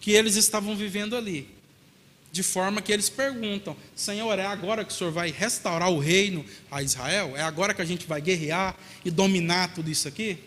[0.00, 1.48] que eles estavam vivendo ali.
[2.30, 6.44] De forma que eles perguntam: Senhor, é agora que o Senhor vai restaurar o reino
[6.70, 7.36] a Israel?
[7.36, 10.38] É agora que a gente vai guerrear e dominar tudo isso aqui?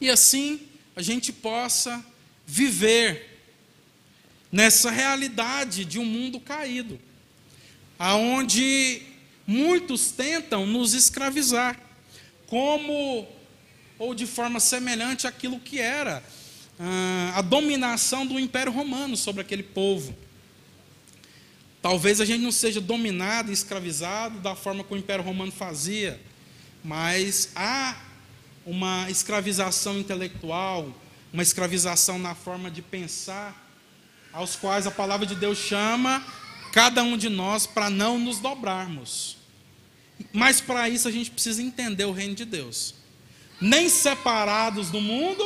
[0.00, 0.60] E assim
[0.94, 2.04] a gente possa
[2.46, 3.40] viver
[4.52, 7.00] nessa realidade de um mundo caído,
[7.98, 9.02] aonde
[9.50, 11.76] muitos tentam nos escravizar,
[12.46, 13.26] como
[13.98, 16.22] ou de forma semelhante àquilo que era
[16.78, 20.16] ah, a dominação do Império Romano sobre aquele povo.
[21.82, 26.20] Talvez a gente não seja dominado e escravizado da forma que o Império Romano fazia,
[26.84, 27.96] mas há
[28.64, 30.94] uma escravização intelectual,
[31.32, 33.68] uma escravização na forma de pensar,
[34.32, 36.24] aos quais a palavra de Deus chama
[36.72, 39.39] cada um de nós para não nos dobrarmos.
[40.32, 42.94] Mas para isso a gente precisa entender o reino de Deus.
[43.60, 45.44] Nem separados do mundo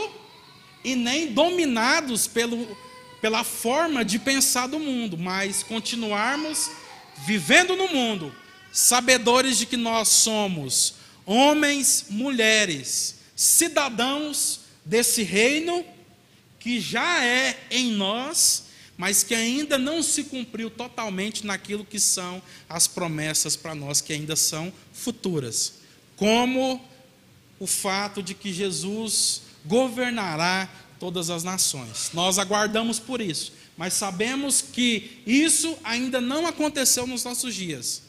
[0.85, 2.77] e nem dominados pelo,
[3.20, 6.70] pela forma de pensar do mundo, mas continuarmos
[7.27, 8.35] vivendo no mundo,
[8.73, 10.94] sabedores de que nós somos
[11.25, 15.85] homens, mulheres, cidadãos desse reino
[16.59, 18.63] que já é em nós,
[18.96, 24.12] mas que ainda não se cumpriu totalmente naquilo que são as promessas para nós, que
[24.12, 25.74] ainda são futuras.
[26.16, 26.80] Como
[27.59, 32.11] o fato de que Jesus governará todas as nações.
[32.12, 38.02] Nós aguardamos por isso, mas sabemos que isso ainda não aconteceu nos nossos dias.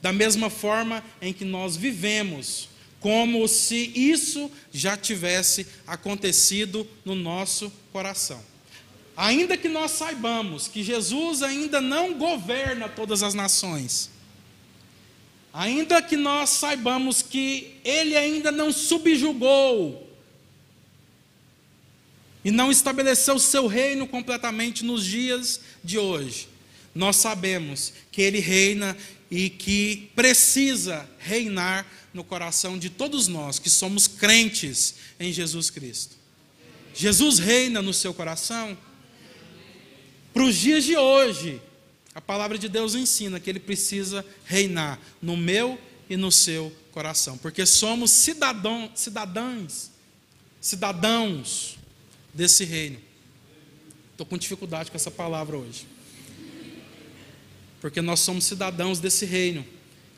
[0.00, 7.72] Da mesma forma em que nós vivemos, como se isso já tivesse acontecido no nosso
[7.92, 8.51] coração.
[9.16, 14.10] Ainda que nós saibamos que Jesus ainda não governa todas as nações,
[15.52, 20.08] ainda que nós saibamos que ele ainda não subjugou
[22.44, 26.48] e não estabeleceu o seu reino completamente nos dias de hoje,
[26.94, 28.96] nós sabemos que ele reina
[29.30, 36.16] e que precisa reinar no coração de todos nós que somos crentes em Jesus Cristo.
[36.94, 38.76] Jesus reina no seu coração?
[40.32, 41.60] Para os dias de hoje,
[42.14, 47.38] a palavra de Deus ensina que ele precisa reinar no meu e no seu coração,
[47.38, 49.90] porque somos cidadão, cidadãos,
[50.60, 51.78] cidadãos
[52.32, 52.98] desse reino.
[54.10, 55.86] Estou com dificuldade com essa palavra hoje.
[57.80, 59.64] Porque nós somos cidadãos desse reino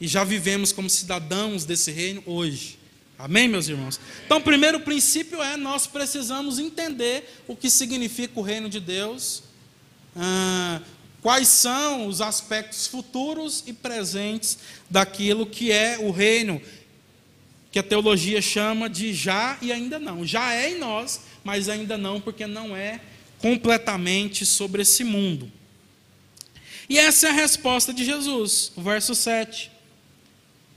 [0.00, 2.78] e já vivemos como cidadãos desse reino hoje.
[3.16, 4.00] Amém, meus irmãos?
[4.26, 9.44] Então, o primeiro princípio é nós precisamos entender o que significa o reino de Deus
[11.22, 16.60] quais são os aspectos futuros e presentes daquilo que é o reino,
[17.72, 20.24] que a teologia chama de já e ainda não.
[20.24, 23.00] Já é em nós, mas ainda não, porque não é
[23.38, 25.50] completamente sobre esse mundo.
[26.88, 29.72] E essa é a resposta de Jesus, o verso 7.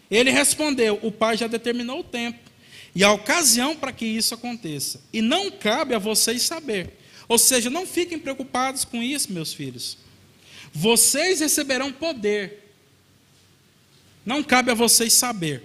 [0.09, 2.39] Ele respondeu: O Pai já determinou o tempo
[2.95, 6.96] e a ocasião para que isso aconteça, e não cabe a vocês saber
[7.27, 9.97] ou seja, não fiquem preocupados com isso, meus filhos.
[10.73, 12.73] Vocês receberão poder.
[14.25, 15.63] Não cabe a vocês saber.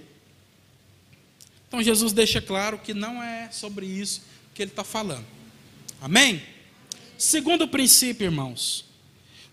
[1.67, 4.21] Então Jesus deixa claro que não é sobre isso
[4.53, 5.25] que ele está falando.
[6.01, 6.43] Amém?
[7.17, 8.85] Segundo princípio, irmãos,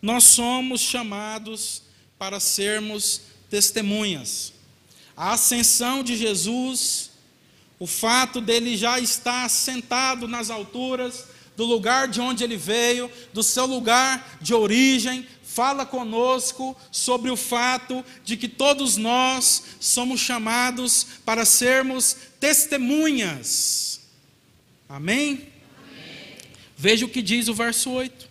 [0.03, 1.83] nós somos chamados
[2.19, 4.53] para sermos testemunhas.
[5.17, 7.11] A ascensão de Jesus,
[7.79, 13.43] o fato dele já estar sentado nas alturas, do lugar de onde ele veio, do
[13.43, 21.07] seu lugar de origem, fala conosco sobre o fato de que todos nós somos chamados
[21.25, 24.01] para sermos testemunhas.
[24.89, 25.49] Amém?
[25.77, 26.37] Amém?
[26.77, 28.29] Veja o que diz o verso 8.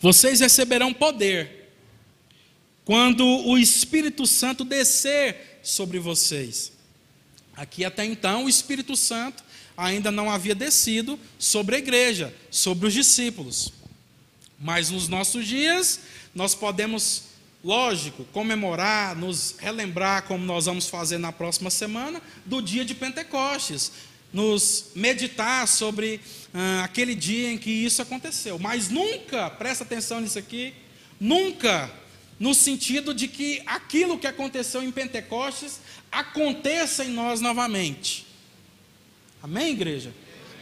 [0.00, 1.70] Vocês receberão poder
[2.84, 6.72] quando o Espírito Santo descer sobre vocês.
[7.56, 9.42] Aqui até então o Espírito Santo
[9.76, 13.72] ainda não havia descido sobre a igreja, sobre os discípulos.
[14.58, 16.00] Mas nos nossos dias,
[16.34, 17.24] nós podemos,
[17.64, 23.92] lógico, comemorar, nos relembrar, como nós vamos fazer na próxima semana, do dia de Pentecostes,
[24.32, 26.20] nos meditar sobre
[26.54, 28.58] ah, aquele dia em que isso aconteceu.
[28.58, 30.72] Mas nunca, presta atenção nisso aqui,
[31.20, 31.90] nunca
[32.42, 35.78] no sentido de que aquilo que aconteceu em Pentecostes
[36.10, 38.26] aconteça em nós novamente.
[39.40, 40.12] Amém, igreja?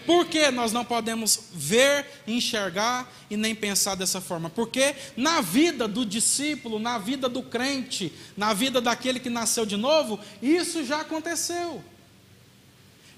[0.05, 4.51] Por que nós não podemos ver, enxergar e nem pensar dessa forma?
[4.51, 9.79] Porque na vida do discípulo, na vida do crente, na vida daquele que nasceu de
[9.79, 11.83] novo, isso já aconteceu.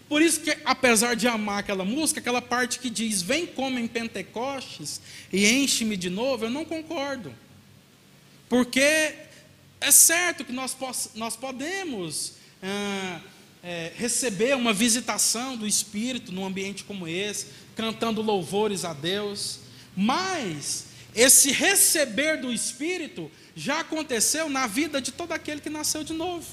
[0.09, 3.89] Por isso que, apesar de amar aquela música, aquela parte que diz, vem como em
[3.89, 5.01] Pentecostes
[5.33, 7.35] e enche-me de novo, eu não concordo.
[8.53, 9.15] Porque
[9.81, 10.77] é certo que nós,
[11.15, 13.19] nós podemos ah,
[13.65, 19.61] é, receber uma visitação do Espírito num ambiente como esse, cantando louvores a Deus,
[19.97, 20.85] mas
[21.15, 26.47] esse receber do Espírito já aconteceu na vida de todo aquele que nasceu de novo.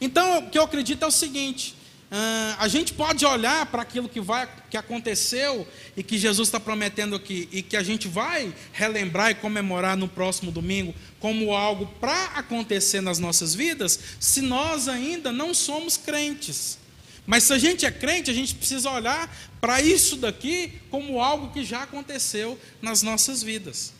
[0.00, 1.74] Então, o que eu acredito é o seguinte:
[2.06, 6.60] Uh, a gente pode olhar para aquilo que, vai, que aconteceu e que Jesus está
[6.60, 11.86] prometendo aqui, e que a gente vai relembrar e comemorar no próximo domingo como algo
[12.00, 16.78] para acontecer nas nossas vidas, se nós ainda não somos crentes.
[17.26, 19.28] Mas se a gente é crente, a gente precisa olhar
[19.60, 23.92] para isso daqui como algo que já aconteceu nas nossas vidas.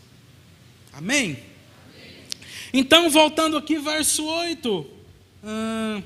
[0.93, 1.43] Amém?
[1.93, 2.25] Amém.
[2.73, 4.87] Então, voltando aqui, verso 8.
[5.43, 6.03] Hum,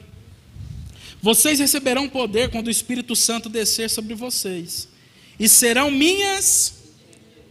[1.22, 4.88] vocês receberão poder quando o Espírito Santo descer sobre vocês,
[5.38, 6.74] e serão minhas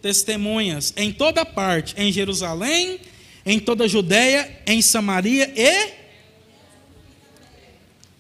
[0.02, 3.00] testemunhas em toda parte, em Jerusalém,
[3.46, 6.00] em toda a Judéia, em Samaria e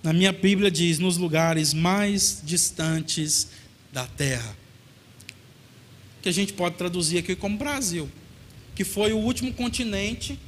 [0.01, 3.49] na minha Bíblia diz nos lugares mais distantes
[3.91, 4.55] da terra.
[6.21, 8.09] Que a gente pode traduzir aqui como Brasil,
[8.75, 10.39] que foi o último continente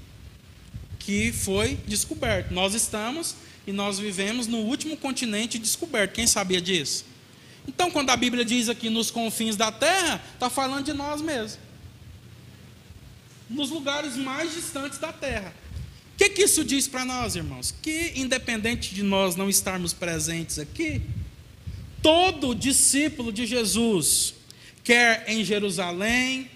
[1.00, 2.54] que foi descoberto.
[2.54, 3.36] Nós estamos
[3.66, 6.14] e nós vivemos no último continente descoberto.
[6.14, 7.06] Quem sabia disso?
[7.68, 11.60] Então, quando a Bíblia diz aqui nos confins da terra, está falando de nós mesmos.
[13.50, 15.54] Nos lugares mais distantes da terra.
[16.14, 17.74] O que, que isso diz para nós, irmãos?
[17.82, 21.02] Que, independente de nós não estarmos presentes aqui,
[22.02, 24.34] todo discípulo de Jesus,
[24.84, 26.50] quer em Jerusalém,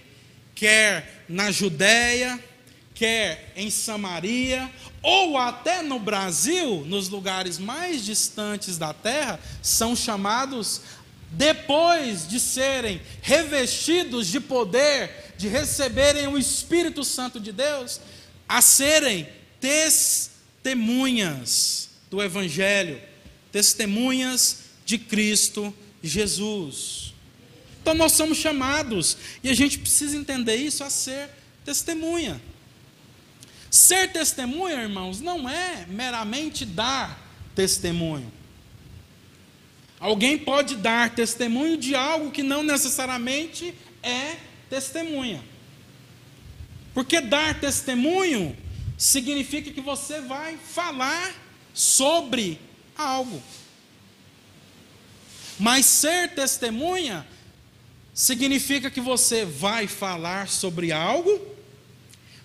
[0.53, 2.39] quer na Judéia,
[2.93, 4.71] quer em Samaria,
[5.05, 10.81] ou até no Brasil, nos lugares mais distantes da terra, são chamados,
[11.29, 18.01] depois de serem revestidos de poder, de receberem o Espírito Santo de Deus,
[18.49, 19.29] a serem
[19.61, 22.99] testemunhas do Evangelho,
[23.51, 27.13] testemunhas de Cristo Jesus.
[27.79, 31.29] Então nós somos chamados, e a gente precisa entender isso, a ser
[31.63, 32.41] testemunha.
[33.75, 37.19] Ser testemunha, irmãos, não é meramente dar
[37.53, 38.31] testemunho.
[39.99, 44.37] Alguém pode dar testemunho de algo que não necessariamente é
[44.69, 45.43] testemunha.
[46.93, 48.55] Porque dar testemunho
[48.97, 51.35] significa que você vai falar
[51.73, 52.57] sobre
[52.97, 53.43] algo.
[55.59, 57.27] Mas ser testemunha
[58.13, 61.54] significa que você vai falar sobre algo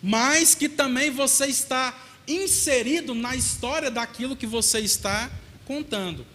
[0.03, 1.95] mas que também você está
[2.27, 5.31] inserido na história daquilo que você está
[5.65, 6.27] contando.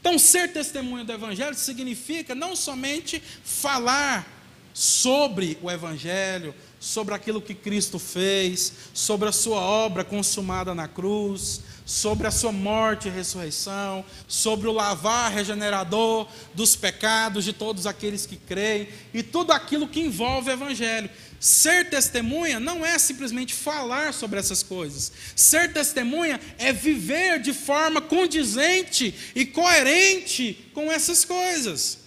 [0.00, 4.26] Então, ser testemunho do Evangelho significa não somente falar
[4.72, 11.62] sobre o Evangelho, sobre aquilo que Cristo fez, sobre a sua obra consumada na cruz,
[11.86, 18.26] sobre a sua morte e ressurreição, sobre o lavar regenerador dos pecados de todos aqueles
[18.26, 21.08] que creem e tudo aquilo que envolve o Evangelho.
[21.38, 25.12] Ser testemunha não é simplesmente falar sobre essas coisas.
[25.34, 31.98] Ser testemunha é viver de forma condizente e coerente com essas coisas.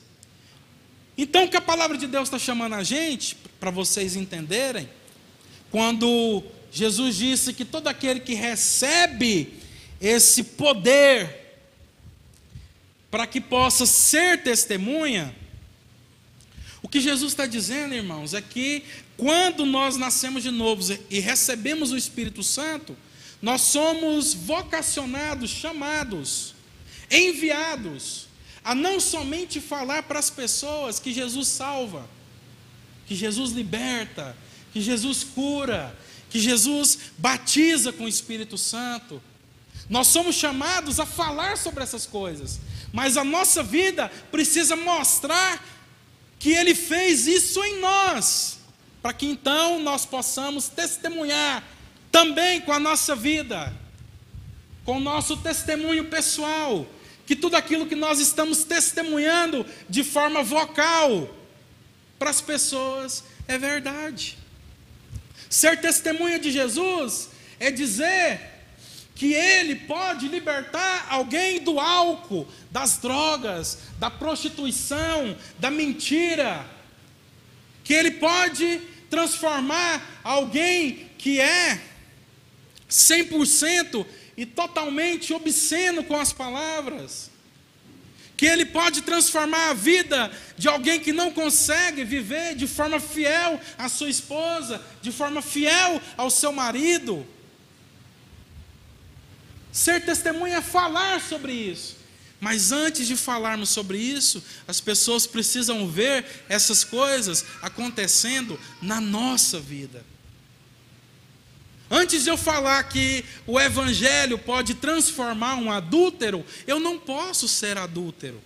[1.17, 4.89] Então, o que a palavra de Deus está chamando a gente, para vocês entenderem,
[5.69, 9.53] quando Jesus disse que todo aquele que recebe
[9.99, 11.39] esse poder
[13.11, 15.35] para que possa ser testemunha,
[16.89, 18.83] o que Jesus está dizendo, irmãos, é que
[19.15, 22.97] quando nós nascemos de novo e recebemos o Espírito Santo,
[23.39, 26.55] nós somos vocacionados, chamados,
[27.11, 28.27] enviados
[28.63, 32.09] a não somente falar para as pessoas que Jesus salva,
[33.05, 34.35] que Jesus liberta,
[34.73, 35.95] que Jesus cura,
[36.27, 39.21] que Jesus batiza com o Espírito Santo.
[39.87, 42.59] Nós somos chamados a falar sobre essas coisas,
[42.91, 45.63] mas a nossa vida precisa mostrar
[46.39, 48.59] que Ele fez isso em nós,
[49.01, 51.63] para que então nós possamos testemunhar
[52.09, 53.73] também com a nossa vida,
[54.85, 56.87] com o nosso testemunho pessoal,
[57.25, 61.29] que tudo aquilo que nós estamos testemunhando de forma vocal
[62.17, 64.37] para as pessoas é verdade.
[65.49, 67.29] Ser testemunha de Jesus
[67.59, 68.39] é dizer
[69.15, 76.65] que ele pode libertar alguém do álcool, das drogas, da prostituição, da mentira,
[77.83, 81.81] que ele pode transformar alguém que é
[82.89, 84.05] 100%
[84.37, 87.29] e totalmente obsceno com as palavras.
[88.37, 93.59] Que ele pode transformar a vida de alguém que não consegue viver de forma fiel
[93.77, 97.27] à sua esposa, de forma fiel ao seu marido.
[99.73, 101.98] Ser testemunha é falar sobre isso.
[102.39, 109.59] Mas antes de falarmos sobre isso, as pessoas precisam ver essas coisas acontecendo na nossa
[109.59, 110.05] vida.
[111.91, 117.77] Antes de eu falar que o evangelho pode transformar um adúltero, eu não posso ser
[117.77, 118.41] adúltero.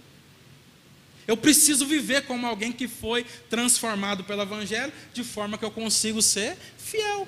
[1.27, 6.21] Eu preciso viver como alguém que foi transformado pelo evangelho, de forma que eu consigo
[6.21, 7.27] ser fiel.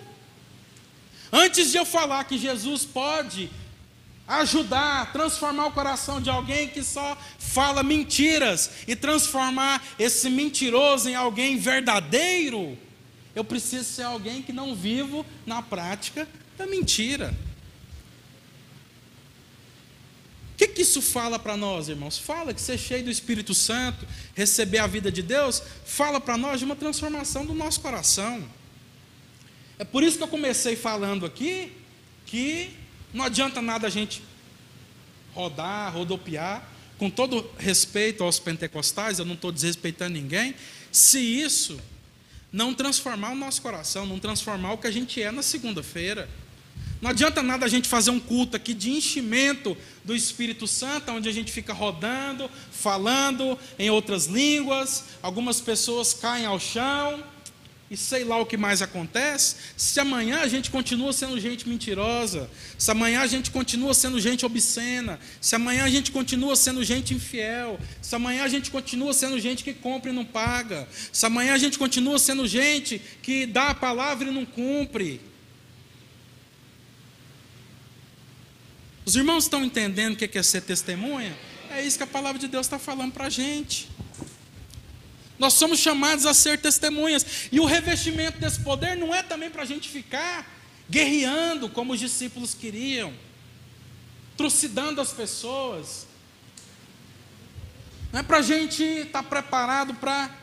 [1.31, 3.49] Antes de eu falar que Jesus pode
[4.27, 11.15] ajudar, transformar o coração de alguém que só fala mentiras e transformar esse mentiroso em
[11.15, 12.77] alguém verdadeiro,
[13.35, 17.33] eu preciso ser alguém que não vivo na prática da mentira.
[20.53, 22.17] O que, que isso fala para nós, irmãos?
[22.17, 26.59] Fala que ser cheio do Espírito Santo, receber a vida de Deus, fala para nós
[26.59, 28.41] de uma transformação do nosso coração.
[29.77, 31.73] É por isso que eu comecei falando aqui
[32.25, 32.71] que
[33.15, 34.21] não adianta nada a gente
[35.33, 40.53] rodar, rodopiar, com todo respeito aos pentecostais, eu não estou desrespeitando ninguém,
[40.91, 41.79] se isso
[42.51, 46.29] não transformar o nosso coração, não transformar o que a gente é na segunda-feira.
[47.01, 51.27] Não adianta nada a gente fazer um culto aqui de enchimento do Espírito Santo, onde
[51.27, 57.23] a gente fica rodando, falando em outras línguas, algumas pessoas caem ao chão,
[57.89, 62.49] e sei lá o que mais acontece, se amanhã a gente continua sendo gente mentirosa,
[62.77, 67.13] se amanhã a gente continua sendo gente obscena, se amanhã a gente continua sendo gente
[67.13, 71.53] infiel, se amanhã a gente continua sendo gente que compra e não paga, se amanhã
[71.53, 75.21] a gente continua sendo gente que dá a palavra e não cumpre.
[79.05, 81.37] Os irmãos estão entendendo o que é ser testemunha?
[81.69, 83.87] É isso que a palavra de Deus está falando para a gente.
[85.37, 87.49] Nós somos chamados a ser testemunhas.
[87.51, 90.49] E o revestimento desse poder não é também para a gente ficar
[90.89, 93.13] guerreando como os discípulos queriam,
[94.37, 96.07] trucidando as pessoas.
[98.13, 100.33] Não é para a gente estar tá preparado para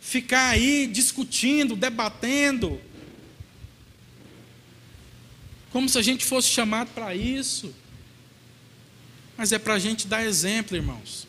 [0.00, 2.80] ficar aí discutindo, debatendo.
[5.70, 7.74] Como se a gente fosse chamado para isso.
[9.36, 11.26] Mas é para a gente dar exemplo, irmãos.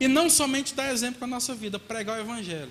[0.00, 2.70] E não somente dar exemplo para a nossa vida, pregar o Evangelho.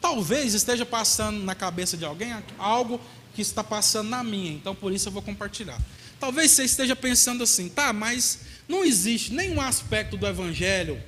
[0.00, 3.00] Talvez esteja passando na cabeça de alguém algo
[3.34, 5.80] que está passando na minha, então por isso eu vou compartilhar.
[6.18, 11.02] Talvez você esteja pensando assim, tá, mas não existe nenhum aspecto do Evangelho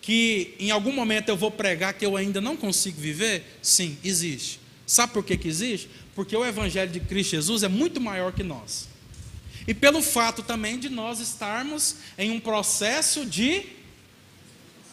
[0.00, 3.58] que em algum momento eu vou pregar que eu ainda não consigo viver?
[3.62, 4.60] Sim, existe.
[4.86, 5.88] Sabe por que, que existe?
[6.14, 8.88] Porque o Evangelho de Cristo Jesus é muito maior que nós.
[9.66, 13.64] E pelo fato também de nós estarmos em um processo de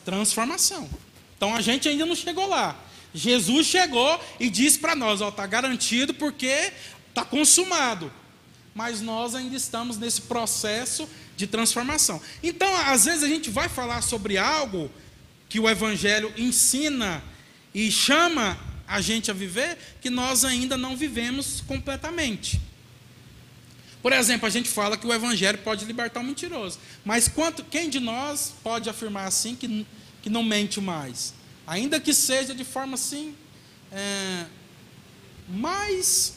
[0.10, 0.90] transformação.
[1.38, 2.76] Então a gente ainda não chegou lá.
[3.14, 6.72] Jesus chegou e disse para nós: está garantido porque
[7.10, 8.12] está consumado.
[8.74, 12.22] Mas nós ainda estamos nesse processo de transformação.
[12.42, 14.90] Então, às vezes, a gente vai falar sobre algo
[15.48, 17.24] que o Evangelho ensina
[17.74, 18.58] e chama
[18.88, 22.62] a gente a viver, que nós ainda não vivemos completamente.
[24.02, 26.80] Por exemplo, a gente fala que o Evangelho pode libertar o mentiroso.
[27.04, 29.86] Mas quanto, quem de nós pode afirmar assim que
[30.22, 31.34] que não mente mais.
[31.66, 33.36] Ainda que seja de forma assim,
[33.92, 34.46] é,
[35.48, 36.36] mais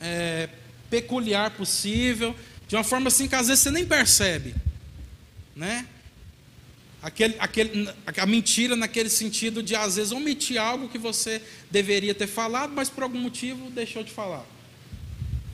[0.00, 0.48] é,
[0.90, 2.34] peculiar possível,
[2.66, 4.54] de uma forma assim que às vezes você nem percebe.
[5.54, 5.86] Né?
[7.02, 11.40] Aquele, aquele, a mentira naquele sentido de às vezes omitir algo que você
[11.70, 14.44] deveria ter falado, mas por algum motivo deixou de falar.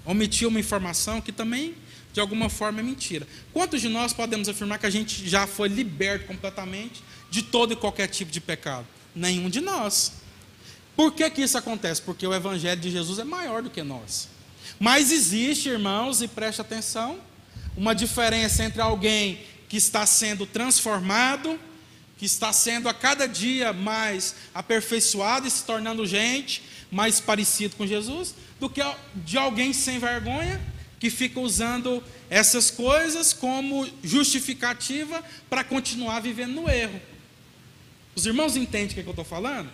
[0.05, 1.75] Omitir uma informação que também
[2.13, 3.27] de alguma forma é mentira.
[3.53, 7.03] Quantos de nós podemos afirmar que a gente já foi liberto completamente
[7.33, 8.87] de todo e qualquer tipo de pecado?
[9.15, 10.13] Nenhum de nós.
[10.95, 12.03] Por que, que isso acontece?
[12.03, 14.29] Porque o Evangelho de Jesus é maior do que nós.
[14.79, 17.19] Mas existe, irmãos, e preste atenção,
[17.75, 21.59] uma diferença entre alguém que está sendo transformado,
[22.19, 27.87] que está sendo a cada dia mais aperfeiçoado e se tornando gente mais parecido com
[27.87, 28.83] Jesus, do que
[29.15, 30.61] de alguém sem vergonha
[31.01, 37.01] que fica usando essas coisas como justificativa para continuar vivendo no erro.
[38.15, 39.71] Os irmãos entendem o que, é que eu estou falando?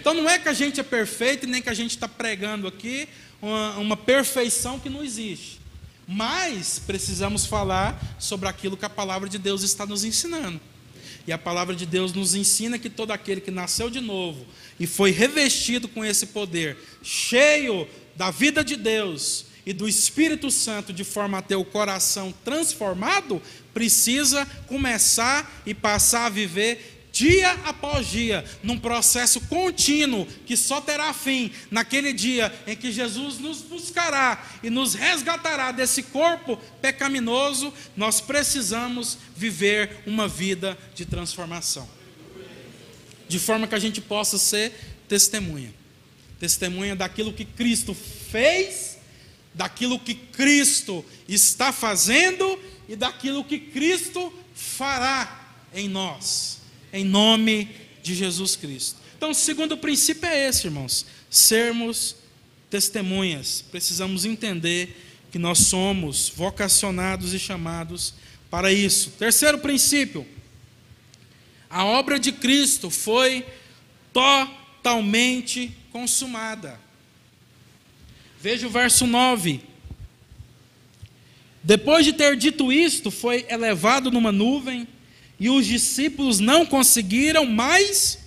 [0.00, 3.08] Então não é que a gente é perfeito, nem que a gente está pregando aqui
[3.40, 5.60] uma, uma perfeição que não existe.
[6.06, 10.60] Mas precisamos falar sobre aquilo que a palavra de Deus está nos ensinando.
[11.26, 14.46] E a palavra de Deus nos ensina que todo aquele que nasceu de novo
[14.80, 17.86] e foi revestido com esse poder, cheio
[18.16, 23.42] da vida de Deus e do Espírito Santo, de forma a ter o coração transformado,
[23.74, 31.12] precisa começar e passar a viver dia após dia, num processo contínuo que só terá
[31.12, 38.20] fim naquele dia em que Jesus nos buscará e nos resgatará desse corpo pecaminoso, nós
[38.20, 41.88] precisamos viver uma vida de transformação.
[43.28, 44.72] De forma que a gente possa ser
[45.08, 45.74] testemunha
[46.38, 47.96] testemunha daquilo que Cristo
[48.30, 48.96] fez,
[49.52, 52.56] daquilo que Cristo está fazendo
[52.88, 56.57] e daquilo que Cristo fará em nós,
[56.92, 57.68] em nome
[58.02, 58.98] de Jesus Cristo.
[59.16, 62.16] Então, o segundo princípio é esse, irmãos: sermos
[62.70, 63.64] testemunhas.
[63.70, 68.14] Precisamos entender que nós somos vocacionados e chamados
[68.50, 69.10] para isso.
[69.18, 70.26] Terceiro princípio:
[71.68, 73.44] a obra de Cristo foi
[74.12, 76.80] totalmente consumada.
[78.40, 79.60] Veja o verso 9.
[81.62, 84.86] Depois de ter dito isto, foi elevado numa nuvem,
[85.38, 88.18] e os discípulos não conseguiram mais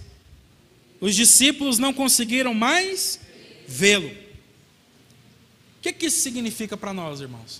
[1.02, 3.20] os discípulos não conseguiram mais
[3.68, 4.08] vê-lo.
[4.08, 7.60] O que, que isso significa para nós, irmãos?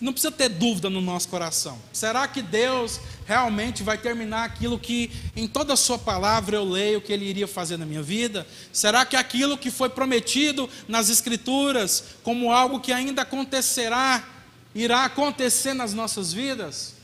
[0.00, 1.78] Não precisa ter dúvida no nosso coração.
[1.92, 7.00] Será que Deus realmente vai terminar aquilo que em toda a sua palavra eu leio
[7.00, 8.46] que ele iria fazer na minha vida?
[8.72, 14.26] Será que aquilo que foi prometido nas escrituras como algo que ainda acontecerá,
[14.74, 16.94] irá acontecer nas nossas vidas?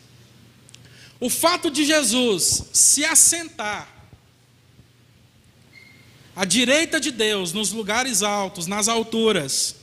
[1.25, 3.89] O fato de Jesus se assentar
[6.37, 9.75] à direita de Deus, nos lugares altos, nas alturas.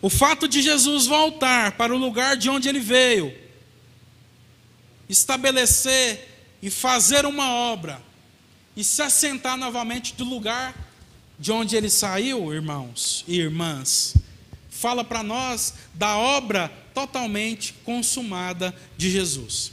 [0.00, 3.36] O fato de Jesus voltar para o lugar de onde ele veio,
[5.10, 8.00] estabelecer e fazer uma obra,
[8.74, 10.74] e se assentar novamente do lugar
[11.38, 14.14] de onde ele saiu, irmãos e irmãs,
[14.70, 19.70] fala para nós da obra totalmente consumada de Jesus.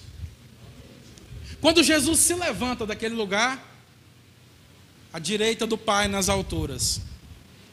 [1.60, 3.74] Quando Jesus se levanta daquele lugar,
[5.12, 7.02] à direita do Pai nas alturas,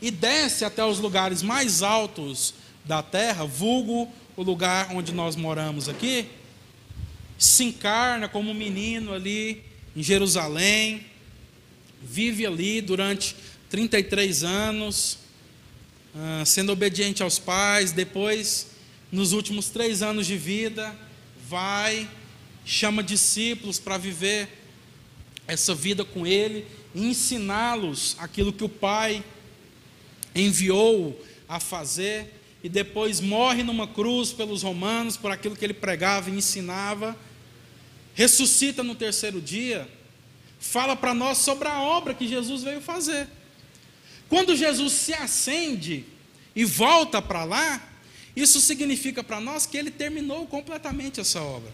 [0.01, 5.87] e desce até os lugares mais altos da terra, vulgo o lugar onde nós moramos
[5.87, 6.27] aqui,
[7.37, 9.63] se encarna como um menino ali
[9.95, 11.05] em Jerusalém,
[12.03, 13.37] vive ali durante
[13.69, 15.19] 33 anos,
[16.17, 18.72] ah, sendo obediente aos pais, depois,
[19.13, 20.99] nos últimos três anos de vida,
[21.49, 22.09] vai,
[22.65, 24.49] chama discípulos para viver
[25.47, 29.25] essa vida com ele ensiná-los aquilo que o Pai
[30.35, 36.31] enviou a fazer, e depois morre numa cruz pelos romanos por aquilo que ele pregava
[36.31, 37.17] e ensinava,
[38.15, 39.89] ressuscita no terceiro dia,
[40.61, 43.29] fala para nós sobre a obra que Jesus veio fazer.
[44.29, 46.05] Quando Jesus se acende
[46.55, 47.92] e volta para lá,
[48.35, 51.73] isso significa para nós que ele terminou completamente essa obra.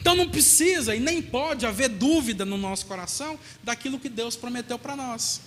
[0.00, 4.78] Então não precisa e nem pode haver dúvida no nosso coração daquilo que Deus prometeu
[4.78, 5.40] para nós.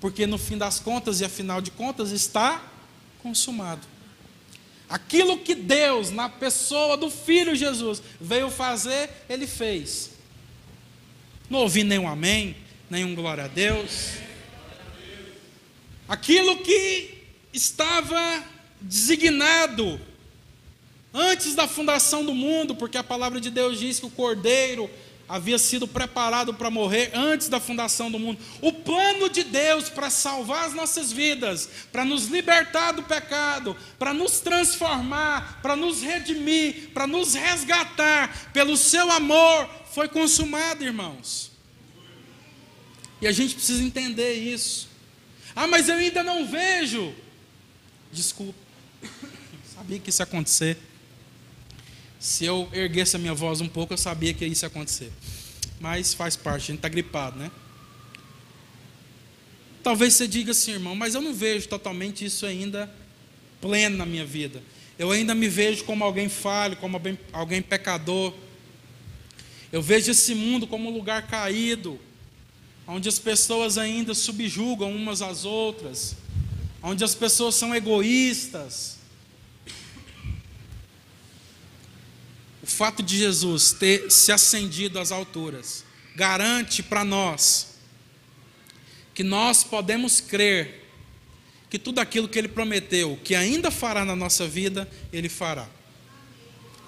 [0.00, 2.60] Porque no fim das contas e afinal de contas está
[3.22, 3.86] consumado.
[4.88, 10.10] Aquilo que Deus, na pessoa do Filho Jesus, veio fazer, Ele fez.
[11.50, 12.56] Não ouvi nenhum amém,
[12.88, 14.12] nenhum glória a Deus.
[16.08, 18.42] Aquilo que estava
[18.80, 20.00] designado
[21.12, 24.88] antes da fundação do mundo, porque a palavra de Deus diz que o cordeiro
[25.28, 28.40] havia sido preparado para morrer antes da fundação do mundo.
[28.62, 34.14] O plano de Deus para salvar as nossas vidas, para nos libertar do pecado, para
[34.14, 41.50] nos transformar, para nos redimir, para nos resgatar pelo seu amor, foi consumado, irmãos.
[43.20, 44.88] E a gente precisa entender isso.
[45.54, 47.12] Ah, mas eu ainda não vejo.
[48.12, 48.67] Desculpa.
[49.74, 50.76] Sabia que isso ia acontecer.
[52.18, 55.12] Se eu erguesse a minha voz um pouco, eu sabia que isso ia acontecer.
[55.80, 57.50] Mas faz parte, a gente está gripado, né?
[59.82, 62.92] Talvez você diga assim, irmão, mas eu não vejo totalmente isso ainda
[63.60, 64.62] pleno na minha vida.
[64.98, 68.34] Eu ainda me vejo como alguém falho, como alguém, alguém pecador.
[69.70, 72.00] Eu vejo esse mundo como um lugar caído,
[72.86, 76.16] onde as pessoas ainda subjugam umas às outras,
[76.82, 78.98] onde as pessoas são egoístas
[82.68, 87.78] O fato de Jesus ter se ascendido às alturas garante para nós
[89.14, 90.86] que nós podemos crer
[91.70, 95.66] que tudo aquilo que ele prometeu, que ainda fará na nossa vida, ele fará.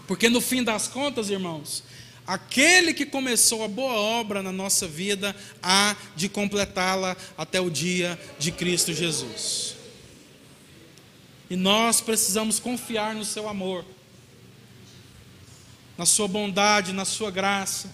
[0.07, 1.82] Porque no fim das contas, irmãos,
[2.26, 8.20] aquele que começou a boa obra na nossa vida há de completá-la até o dia
[8.38, 9.79] de Cristo Jesus.
[11.51, 13.84] E nós precisamos confiar no seu amor
[16.01, 17.92] na sua bondade, na sua graça.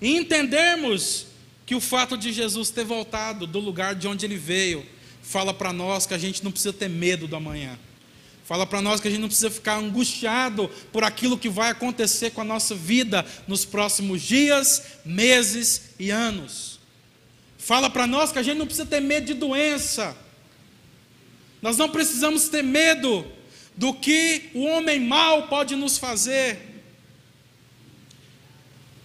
[0.00, 1.26] E entendermos
[1.66, 4.86] que o fato de Jesus ter voltado do lugar de onde ele veio,
[5.20, 7.76] fala para nós que a gente não precisa ter medo do amanhã.
[8.44, 12.30] Fala para nós que a gente não precisa ficar angustiado por aquilo que vai acontecer
[12.30, 16.78] com a nossa vida nos próximos dias, meses e anos.
[17.58, 20.16] Fala para nós que a gente não precisa ter medo de doença.
[21.62, 23.24] Nós não precisamos ter medo
[23.76, 26.58] do que o homem mau pode nos fazer.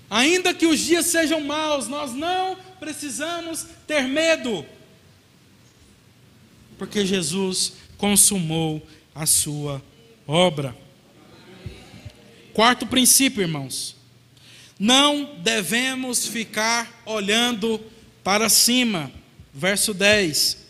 [0.09, 4.65] Ainda que os dias sejam maus, nós não precisamos ter medo,
[6.77, 9.81] porque Jesus consumou a sua
[10.27, 10.75] obra.
[12.53, 13.95] Quarto princípio, irmãos.
[14.79, 17.81] Não devemos ficar olhando
[18.23, 19.11] para cima.
[19.53, 20.64] Verso 10.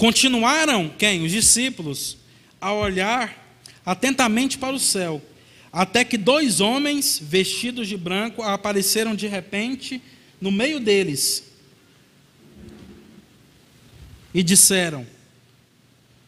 [0.00, 1.22] Continuaram quem?
[1.22, 2.16] Os discípulos
[2.58, 5.20] a olhar atentamente para o céu,
[5.70, 10.00] até que dois homens vestidos de branco apareceram de repente
[10.40, 11.44] no meio deles
[14.32, 15.06] e disseram: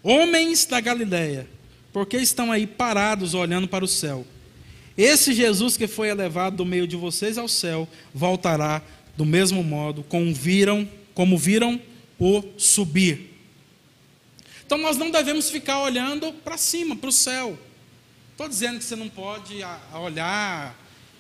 [0.03, 1.49] Homens da Galileia,
[1.95, 4.27] por que estão aí parados olhando para o céu?
[4.99, 8.83] Esse Jesus que foi elevado do meio de vocês ao céu voltará
[9.16, 11.81] do mesmo modo como viram, como viram
[12.18, 13.32] o subir.
[14.73, 17.59] Então nós não devemos ficar olhando para cima, para o céu.
[18.31, 19.59] Estou dizendo que você não pode
[19.93, 20.75] olhar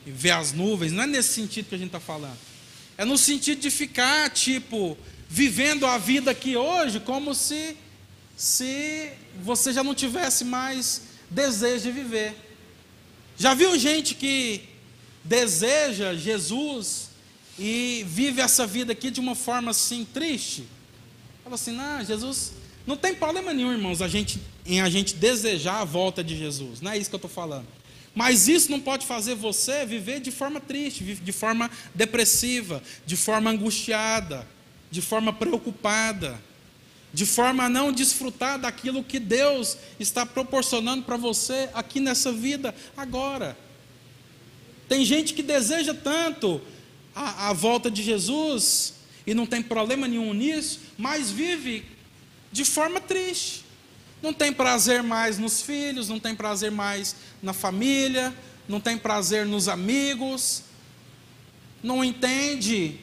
[0.06, 2.38] e ver as nuvens, não é nesse sentido que a gente está falando.
[2.96, 4.96] É no sentido de ficar, tipo,
[5.28, 7.76] vivendo a vida aqui hoje como se,
[8.38, 12.34] se você já não tivesse mais desejo de viver.
[13.36, 14.62] Já viu gente que
[15.22, 17.10] deseja Jesus
[17.58, 20.64] e vive essa vida aqui de uma forma assim triste?
[21.44, 25.80] Fala assim, não, Jesus não tem problema nenhum, irmãos, a gente, em a gente desejar
[25.80, 26.80] a volta de Jesus.
[26.80, 27.66] Não é isso que eu estou falando.
[28.14, 33.50] Mas isso não pode fazer você viver de forma triste, de forma depressiva, de forma
[33.50, 34.46] angustiada,
[34.90, 36.38] de forma preocupada,
[37.14, 42.74] de forma a não desfrutar daquilo que Deus está proporcionando para você aqui nessa vida
[42.96, 43.56] agora.
[44.88, 46.60] Tem gente que deseja tanto
[47.14, 48.94] a, a volta de Jesus
[49.26, 51.84] e não tem problema nenhum nisso, mas vive
[52.52, 53.64] de forma triste.
[54.22, 58.32] Não tem prazer mais nos filhos, não tem prazer mais na família,
[58.68, 60.62] não tem prazer nos amigos,
[61.82, 63.00] não entende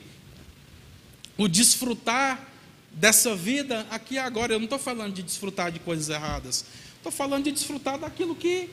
[1.37, 2.47] o desfrutar
[2.91, 4.53] dessa vida aqui e agora.
[4.53, 6.63] Eu não estou falando de desfrutar de coisas erradas,
[6.95, 8.69] estou falando de desfrutar daquilo que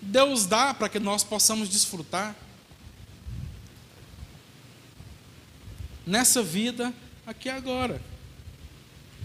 [0.00, 2.34] Deus dá para que nós possamos desfrutar.
[6.06, 6.92] Nessa vida
[7.26, 8.11] aqui e agora.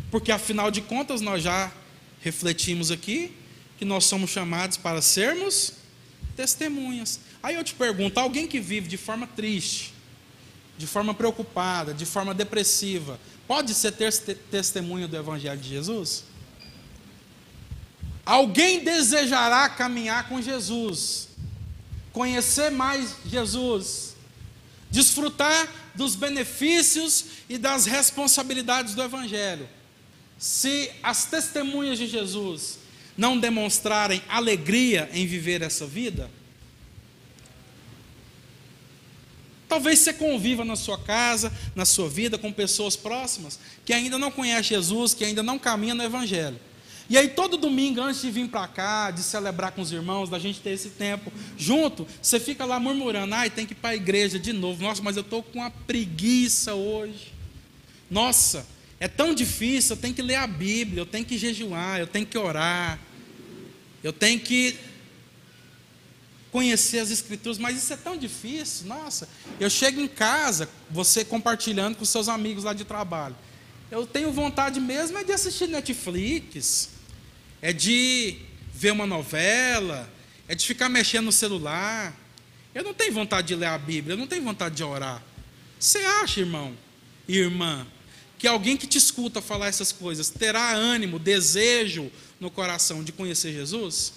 [0.09, 1.71] Porque afinal de contas nós já
[2.21, 3.33] refletimos aqui
[3.77, 5.73] que nós somos chamados para sermos
[6.35, 7.19] testemunhas.
[7.43, 9.93] Aí eu te pergunto, alguém que vive de forma triste,
[10.77, 13.91] de forma preocupada, de forma depressiva, pode ser
[14.49, 16.23] testemunha do evangelho de Jesus?
[18.25, 21.29] Alguém desejará caminhar com Jesus,
[22.11, 24.15] conhecer mais Jesus,
[24.89, 29.76] desfrutar dos benefícios e das responsabilidades do evangelho
[30.37, 32.79] se as testemunhas de Jesus
[33.17, 36.29] não demonstrarem alegria em viver essa vida,
[39.67, 44.31] talvez você conviva na sua casa, na sua vida, com pessoas próximas que ainda não
[44.31, 46.59] conhecem Jesus, que ainda não caminham no Evangelho.
[47.09, 50.37] E aí, todo domingo, antes de vir para cá, de celebrar com os irmãos, da
[50.37, 53.95] gente ter esse tempo junto, você fica lá murmurando: ai, tem que ir para a
[53.95, 54.83] igreja de novo.
[54.83, 57.33] Nossa, mas eu estou com uma preguiça hoje.
[58.11, 58.65] Nossa,
[58.99, 62.25] é tão difícil, eu tenho que ler a Bíblia, eu tenho que jejuar, eu tenho
[62.25, 62.99] que orar,
[64.03, 64.77] eu tenho que
[66.51, 69.29] conhecer as Escrituras, mas isso é tão difícil, nossa.
[69.59, 73.35] Eu chego em casa, você compartilhando com seus amigos lá de trabalho.
[73.91, 76.89] Eu tenho vontade mesmo é de assistir Netflix,
[77.61, 78.39] é de
[78.73, 80.11] ver uma novela,
[80.47, 82.15] é de ficar mexendo no celular.
[82.73, 85.23] Eu não tenho vontade de ler a Bíblia, eu não tenho vontade de orar.
[85.79, 86.75] Você acha, irmão
[87.27, 87.85] e irmã,
[88.37, 93.53] que alguém que te escuta falar essas coisas terá ânimo, desejo no coração de conhecer
[93.53, 94.13] Jesus?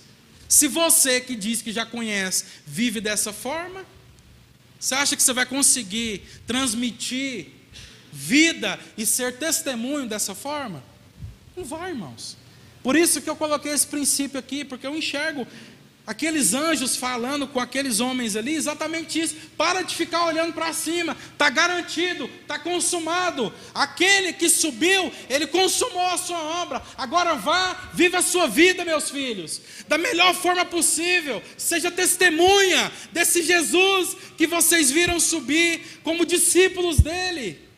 [0.48, 3.84] Se você que diz que já conhece vive dessa forma,
[4.78, 7.48] você acha que você vai conseguir transmitir
[8.12, 10.82] vida e ser testemunho dessa forma?
[11.56, 12.36] Não vai, irmãos.
[12.82, 15.46] Por isso que eu coloquei esse princípio aqui, porque eu enxergo
[16.06, 19.36] aqueles anjos falando com aqueles homens ali, exatamente isso.
[19.56, 23.52] Para de ficar olhando para cima, está garantido, está consumado.
[23.74, 26.82] Aquele que subiu, ele consumou a sua obra.
[26.96, 31.42] Agora vá, viva a sua vida, meus filhos, da melhor forma possível.
[31.56, 37.70] Seja testemunha desse Jesus que vocês viram subir como discípulos dele.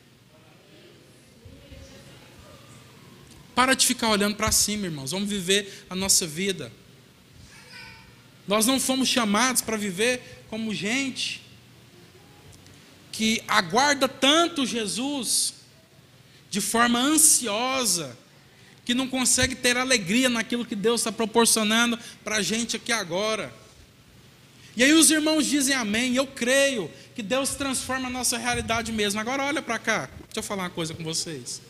[3.55, 5.11] Para de ficar olhando para cima, irmãos.
[5.11, 6.73] Vamos viver a nossa vida.
[8.47, 11.43] Nós não fomos chamados para viver como gente
[13.13, 15.55] que aguarda tanto Jesus
[16.51, 18.17] de forma ansiosa,
[18.85, 23.53] que não consegue ter alegria naquilo que Deus está proporcionando para a gente aqui agora.
[24.77, 29.21] E aí os irmãos dizem amém, eu creio que Deus transforma a nossa realidade mesmo.
[29.21, 31.61] Agora olha para cá, deixa eu falar uma coisa com vocês.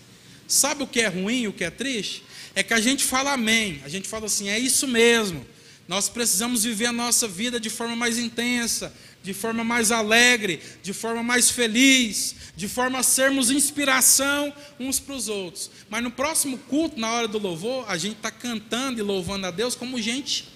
[0.47, 2.25] Sabe o que é ruim, o que é triste?
[2.55, 5.45] É que a gente fala amém, a gente fala assim, é isso mesmo.
[5.89, 10.93] Nós precisamos viver a nossa vida de forma mais intensa, de forma mais alegre, de
[10.93, 15.71] forma mais feliz, de forma a sermos inspiração uns para os outros.
[15.91, 19.51] Mas no próximo culto, na hora do louvor, a gente está cantando e louvando a
[19.51, 20.49] Deus como gente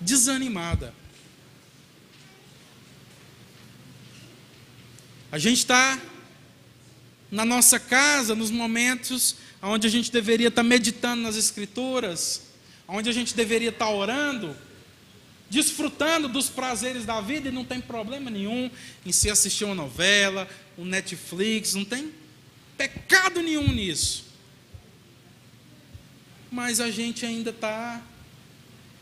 [0.00, 0.94] desanimada.
[5.30, 6.00] A gente está
[7.30, 12.45] na nossa casa, nos momentos onde a gente deveria estar tá meditando nas Escrituras,
[12.88, 14.56] onde a gente deveria estar orando,
[15.48, 18.70] desfrutando dos prazeres da vida e não tem problema nenhum
[19.04, 22.12] em se assistir uma novela, um Netflix, não tem
[22.76, 24.24] pecado nenhum nisso.
[26.50, 28.02] Mas a gente ainda está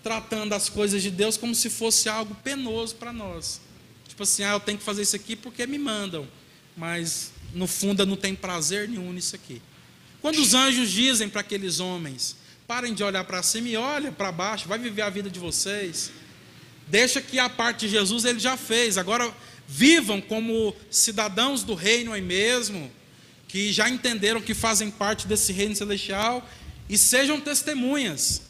[0.02, 3.60] tratando as coisas de Deus como se fosse algo penoso para nós.
[4.06, 6.28] Tipo assim, ah, eu tenho que fazer isso aqui porque me mandam.
[6.76, 9.62] Mas no fundo não tem prazer nenhum nisso aqui.
[10.20, 12.36] Quando os anjos dizem para aqueles homens,
[12.74, 16.10] parem de olhar para cima e olhem para baixo, vai viver a vida de vocês.
[16.88, 18.98] Deixa que a parte de Jesus ele já fez.
[18.98, 19.32] Agora
[19.68, 22.90] vivam como cidadãos do reino aí mesmo,
[23.46, 26.44] que já entenderam que fazem parte desse reino celestial
[26.88, 28.42] e sejam testemunhas.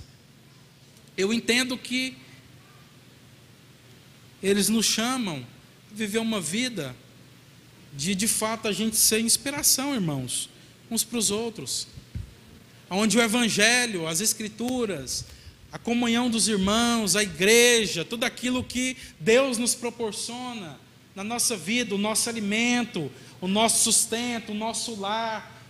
[1.18, 2.16] Eu entendo que
[4.42, 5.46] eles nos chamam
[5.92, 6.96] viver uma vida
[7.92, 10.48] de de fato a gente ser inspiração, irmãos,
[10.90, 11.86] uns para os outros.
[12.95, 15.24] Onde o evangelho, as escrituras,
[15.72, 20.78] a comunhão dos irmãos, a igreja, tudo aquilo que Deus nos proporciona
[21.16, 25.61] na nossa vida, o nosso alimento, o nosso sustento, o nosso lar,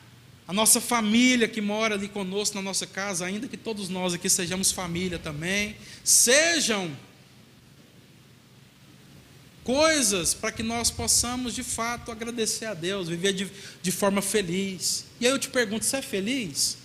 [0.47, 4.29] a nossa família que mora ali conosco na nossa casa, ainda que todos nós aqui
[4.29, 6.95] sejamos família também, sejam
[9.65, 13.51] coisas para que nós possamos de fato agradecer a Deus, viver de,
[13.81, 15.07] de forma feliz.
[15.19, 16.84] E aí eu te pergunto: você é feliz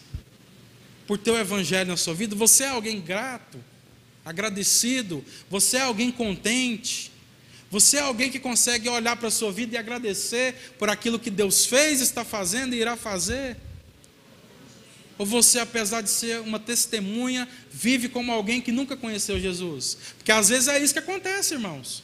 [1.10, 2.36] por ter o Evangelho na sua vida?
[2.36, 3.58] Você é alguém grato,
[4.24, 5.26] agradecido?
[5.50, 7.12] Você é alguém contente?
[7.72, 11.32] Você é alguém que consegue olhar para a sua vida e agradecer por aquilo que
[11.32, 13.58] Deus fez, está fazendo e irá fazer?
[15.18, 19.98] Ou você, apesar de ser uma testemunha, vive como alguém que nunca conheceu Jesus?
[20.16, 22.04] Porque às vezes é isso que acontece, irmãos.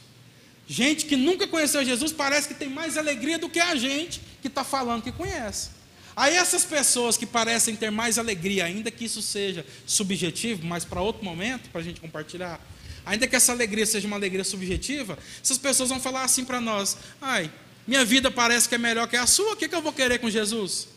[0.66, 4.48] Gente que nunca conheceu Jesus parece que tem mais alegria do que a gente que
[4.48, 5.75] está falando que conhece.
[6.16, 11.02] Aí essas pessoas que parecem ter mais alegria, ainda que isso seja subjetivo, mas para
[11.02, 12.58] outro momento, para a gente compartilhar,
[13.04, 16.96] ainda que essa alegria seja uma alegria subjetiva, essas pessoas vão falar assim para nós:
[17.20, 17.52] ai,
[17.86, 20.18] minha vida parece que é melhor que a sua, o que, que eu vou querer
[20.18, 20.88] com Jesus?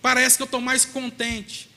[0.00, 1.68] Parece que eu estou mais contente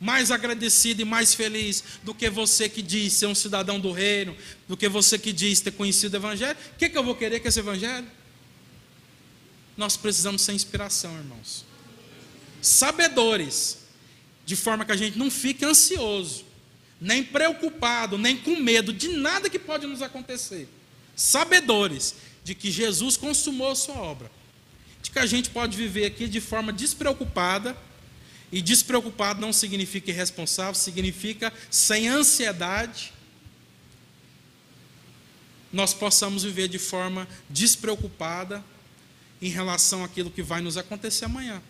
[0.00, 4.36] mais agradecido e mais feliz do que você que diz ser um cidadão do reino,
[4.68, 6.58] do que você que diz ter conhecido o Evangelho.
[6.74, 8.06] O que, que eu vou querer com esse Evangelho?
[9.76, 11.64] Nós precisamos ser inspiração, irmãos.
[12.64, 13.76] Sabedores,
[14.46, 16.46] de forma que a gente não fique ansioso,
[16.98, 20.66] nem preocupado, nem com medo de nada que pode nos acontecer.
[21.14, 24.30] Sabedores de que Jesus consumou a sua obra,
[25.02, 27.76] de que a gente pode viver aqui de forma despreocupada
[28.50, 33.12] e despreocupado não significa irresponsável, significa sem ansiedade.
[35.70, 38.64] Nós possamos viver de forma despreocupada
[39.42, 41.60] em relação àquilo que vai nos acontecer amanhã.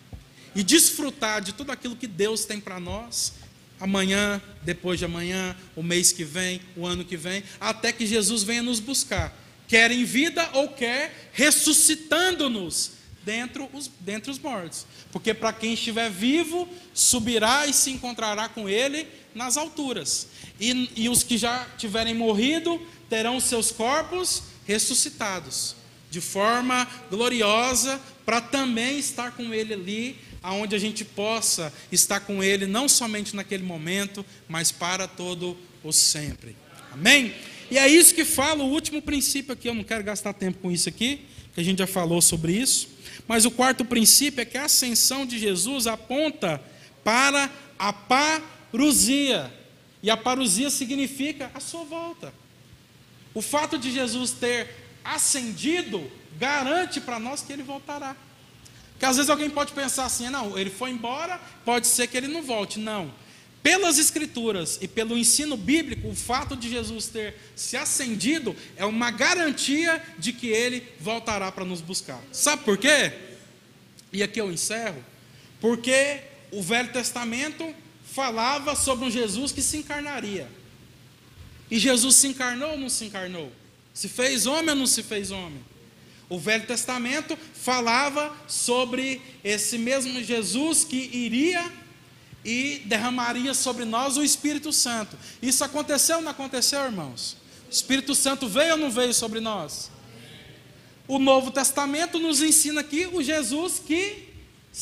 [0.55, 3.33] E desfrutar de tudo aquilo que Deus tem para nós,
[3.79, 8.43] amanhã, depois de amanhã, o mês que vem, o ano que vem, até que Jesus
[8.43, 9.37] venha nos buscar,
[9.67, 12.91] quer em vida ou quer ressuscitando-nos
[13.25, 14.85] dentre os, dentre os mortos.
[15.11, 20.27] Porque para quem estiver vivo, subirá e se encontrará com ele nas alturas.
[20.59, 22.79] E, e os que já tiverem morrido
[23.09, 25.75] terão seus corpos ressuscitados,
[26.09, 32.43] de forma gloriosa, para também estar com ele ali, aonde a gente possa estar com
[32.43, 36.55] ele, não somente naquele momento, mas para todo o sempre.
[36.91, 37.33] Amém?
[37.71, 39.67] E é isso que fala o último princípio aqui.
[39.67, 42.89] Eu não quero gastar tempo com isso aqui, que a gente já falou sobre isso.
[43.27, 46.61] Mas o quarto princípio é que a ascensão de Jesus aponta
[47.03, 49.51] para a parusia.
[50.03, 52.31] E a parusia significa a sua volta.
[53.33, 54.69] O fato de Jesus ter
[55.03, 58.15] ascendido garante para nós que ele voltará.
[58.95, 62.27] Porque às vezes alguém pode pensar assim: não, ele foi embora, pode ser que ele
[62.27, 62.79] não volte.
[62.79, 63.13] Não.
[63.61, 69.09] pelas Escrituras e pelo ensino bíblico, o fato de Jesus ter se ascendido é uma
[69.11, 72.21] garantia de que ele voltará para nos buscar.
[72.31, 73.11] Sabe por quê?
[74.13, 75.03] E aqui eu encerro.
[75.59, 76.21] Porque
[76.51, 77.73] o Velho Testamento
[78.13, 80.47] falava sobre um Jesus que se encarnaria.
[81.69, 83.51] E Jesus se encarnou ou não se encarnou?
[83.93, 85.59] Se fez homem ou não se fez homem?
[86.27, 91.71] O Velho Testamento falava sobre esse mesmo Jesus que iria
[92.43, 95.17] e derramaria sobre nós o Espírito Santo.
[95.41, 97.37] Isso aconteceu ou não aconteceu, irmãos?
[97.67, 99.91] O Espírito Santo veio ou não veio sobre nós?
[101.07, 104.29] O Novo Testamento nos ensina aqui o Jesus que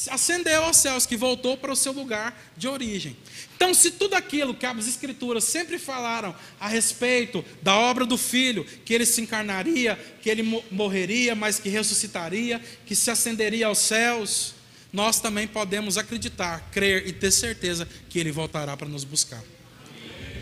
[0.10, 3.16] ascendeu aos céus, que voltou para o seu lugar de origem.
[3.64, 8.66] Então, se tudo aquilo que as Escrituras sempre falaram a respeito da obra do Filho,
[8.84, 14.54] que ele se encarnaria, que ele morreria, mas que ressuscitaria, que se ascenderia aos céus,
[14.92, 19.42] nós também podemos acreditar, crer e ter certeza que ele voltará para nos buscar.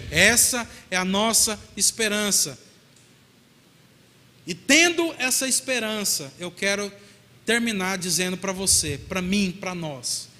[0.09, 2.57] Essa é a nossa esperança.
[4.47, 6.91] E tendo essa esperança, eu quero
[7.45, 10.30] terminar dizendo para você, para mim, para nós,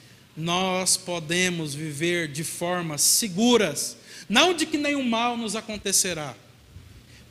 [0.42, 3.96] nós podemos viver de formas seguras,
[4.28, 6.36] não de que nenhum mal nos acontecerá,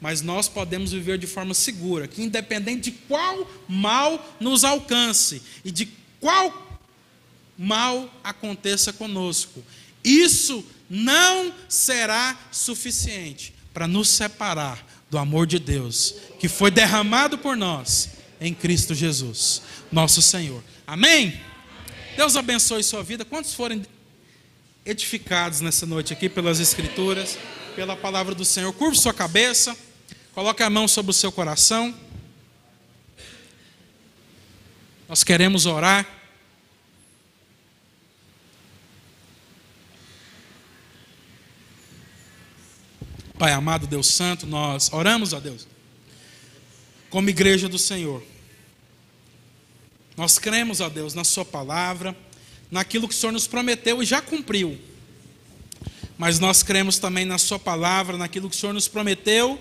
[0.00, 5.70] mas nós podemos viver de forma segura, que independente de qual mal nos alcance e
[5.70, 5.88] de
[6.20, 6.80] qual
[7.58, 9.62] mal aconteça conosco,
[10.02, 17.56] isso não será suficiente para nos separar do amor de Deus que foi derramado por
[17.56, 20.62] nós em Cristo Jesus, nosso Senhor.
[20.86, 21.49] Amém?
[22.16, 23.24] Deus abençoe sua vida.
[23.24, 23.84] Quantos forem
[24.84, 27.38] edificados nessa noite aqui pelas Escrituras,
[27.74, 29.76] pela palavra do Senhor, curve sua cabeça,
[30.34, 31.94] coloque a mão sobre o seu coração.
[35.08, 36.06] Nós queremos orar.
[43.38, 45.66] Pai amado, Deus Santo, nós oramos a Deus
[47.08, 48.22] como igreja do Senhor.
[50.20, 52.14] Nós cremos, ó Deus, na Sua palavra,
[52.70, 54.78] naquilo que o Senhor nos prometeu e já cumpriu.
[56.18, 59.58] Mas nós cremos também na Sua palavra, naquilo que o Senhor nos prometeu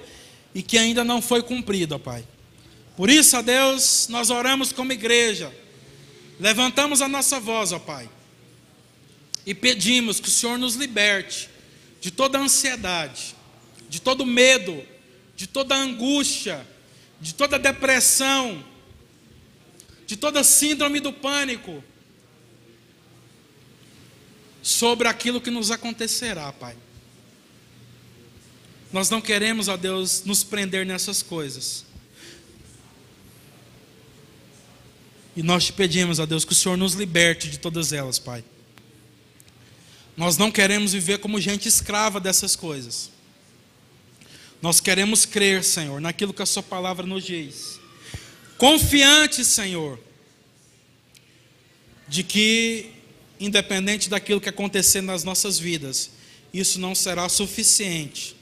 [0.54, 2.26] e que ainda não foi cumprido, ó Pai.
[2.98, 5.50] Por isso, ó Deus, nós oramos como igreja,
[6.38, 8.10] levantamos a nossa voz, ó Pai,
[9.46, 11.50] e pedimos que o Senhor nos liberte
[12.02, 13.34] de toda ansiedade,
[13.88, 14.84] de todo medo,
[15.38, 16.68] de toda angústia,
[17.22, 18.62] de toda depressão,
[20.10, 21.84] de toda síndrome do pânico,
[24.64, 26.76] sobre aquilo que nos acontecerá, Pai.
[28.92, 31.86] Nós não queremos, ó Deus, nos prender nessas coisas.
[35.36, 38.44] E nós te pedimos, ó Deus, que o Senhor nos liberte de todas elas, Pai.
[40.18, 43.12] Nós não queremos viver como gente escrava dessas coisas.
[44.60, 47.79] Nós queremos crer, Senhor, naquilo que a Sua palavra nos diz.
[48.60, 49.98] Confiante, Senhor,
[52.10, 52.92] de que,
[53.40, 56.12] independente daquilo que acontecer nas nossas vidas,
[56.54, 58.36] isso não será suficiente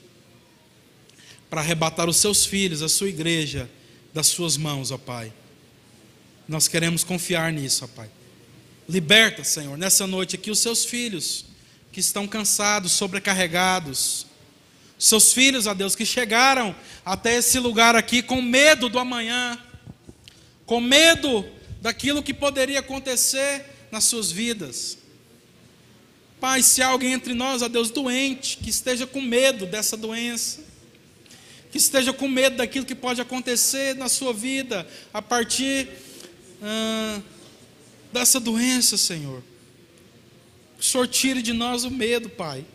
[1.51, 3.70] para arrebatar os seus filhos, a sua igreja,
[4.11, 5.32] das suas mãos, ó Pai.
[6.47, 8.09] Nós queremos confiar nisso, ó Pai.
[8.89, 11.45] Liberta, Senhor, nessa noite aqui os seus filhos
[11.91, 14.26] que estão cansados, sobrecarregados,
[14.97, 19.61] seus filhos, a Deus, que chegaram até esse lugar aqui com medo do amanhã,
[20.68, 21.43] com medo
[21.82, 24.97] daquilo que poderia acontecer nas suas vidas.
[26.39, 30.61] Pai, se há alguém entre nós, a Deus, doente, que esteja com medo dessa doença,
[31.72, 35.88] que esteja com medo daquilo que pode acontecer na sua vida a partir
[36.61, 37.22] ah,
[38.11, 39.41] dessa doença, Senhor.
[40.78, 42.65] O Senhor tire de nós o medo, Pai.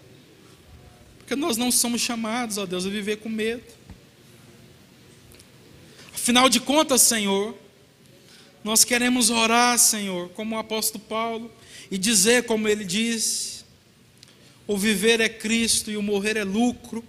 [1.18, 3.62] Porque nós não somos chamados, ó Deus, a viver com medo.
[6.12, 7.62] Afinal de contas, Senhor,
[8.65, 11.51] nós queremos orar, Senhor, como o apóstolo Paulo,
[11.91, 13.65] e dizer como ele diz:
[14.67, 17.05] o viver é Cristo e o morrer é lucro.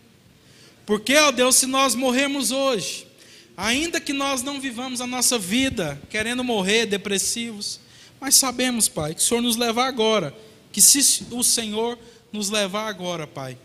[0.85, 3.07] Porque, ó Deus, se nós morrermos hoje,
[3.55, 7.79] ainda que nós não vivamos a nossa vida querendo morrer, depressivos,
[8.19, 10.35] mas sabemos, Pai, que o Senhor nos levar agora,
[10.71, 11.97] que se o Senhor
[12.31, 13.57] nos levar agora, Pai,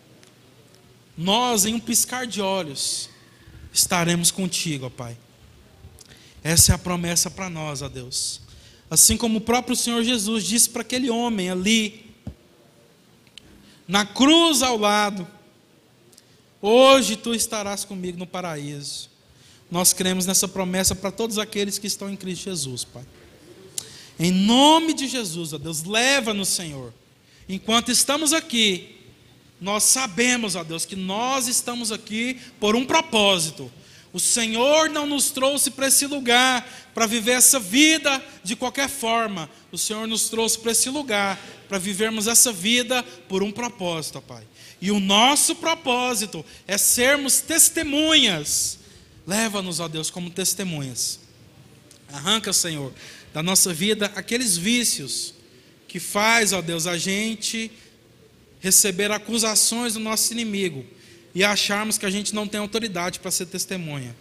[1.17, 3.11] nós, em um piscar de olhos,
[3.73, 5.17] estaremos contigo, ó Pai.
[6.43, 8.41] Essa é a promessa para nós, ó Deus.
[8.91, 12.07] Assim como o próprio Senhor Jesus disse para aquele homem ali,
[13.87, 15.27] na cruz ao lado:
[16.61, 19.11] Hoje tu estarás comigo no paraíso.
[19.71, 23.05] Nós cremos nessa promessa para todos aqueles que estão em Cristo Jesus, Pai.
[24.19, 26.93] Em nome de Jesus, ó Deus, leva-nos, Senhor.
[27.49, 28.97] Enquanto estamos aqui,
[29.61, 33.71] nós sabemos, ó Deus, que nós estamos aqui por um propósito.
[34.19, 39.49] O Senhor não nos trouxe para esse lugar para viver essa vida de qualquer forma.
[39.71, 44.43] O Senhor nos trouxe para esse lugar para vivermos essa vida por um propósito, Pai.
[44.81, 48.81] E o nosso propósito é sermos testemunhas.
[49.25, 51.21] Leva-nos, ó Deus, como testemunhas.
[52.13, 52.93] Arranca, Senhor,
[53.33, 55.33] da nossa vida aqueles vícios
[55.87, 57.71] que faz, ó Deus, a gente
[58.59, 60.85] receber acusações do nosso inimigo
[61.39, 64.13] e acharmos que a gente não tem autoridade para ser testemunha.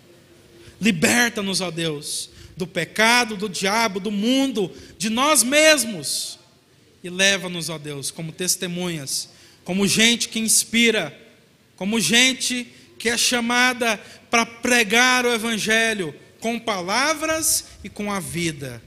[0.79, 6.37] Liberta-nos, ó Deus, do pecado, do diabo, do mundo, de nós mesmos.
[7.03, 9.29] E leva-nos, ó Deus, como testemunhas,
[9.65, 11.11] como gente que inspira,
[11.75, 12.67] como gente
[12.99, 13.99] que é chamada
[14.29, 18.79] para pregar o Evangelho com palavras e com a vida.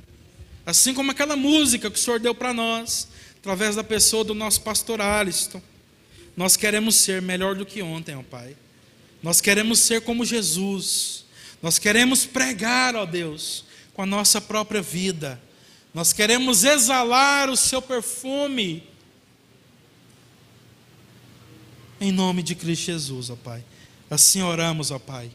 [0.64, 3.08] Assim como aquela música que o Senhor deu para nós,
[3.38, 5.60] através da pessoa do nosso pastor Aliston.
[6.40, 8.56] Nós queremos ser melhor do que ontem, ó Pai.
[9.22, 11.26] Nós queremos ser como Jesus.
[11.60, 15.38] Nós queremos pregar, ó Deus, com a nossa própria vida.
[15.92, 18.82] Nós queremos exalar o seu perfume.
[22.00, 23.62] Em nome de Cristo Jesus, ó Pai.
[24.08, 25.30] Assim oramos, ó Pai.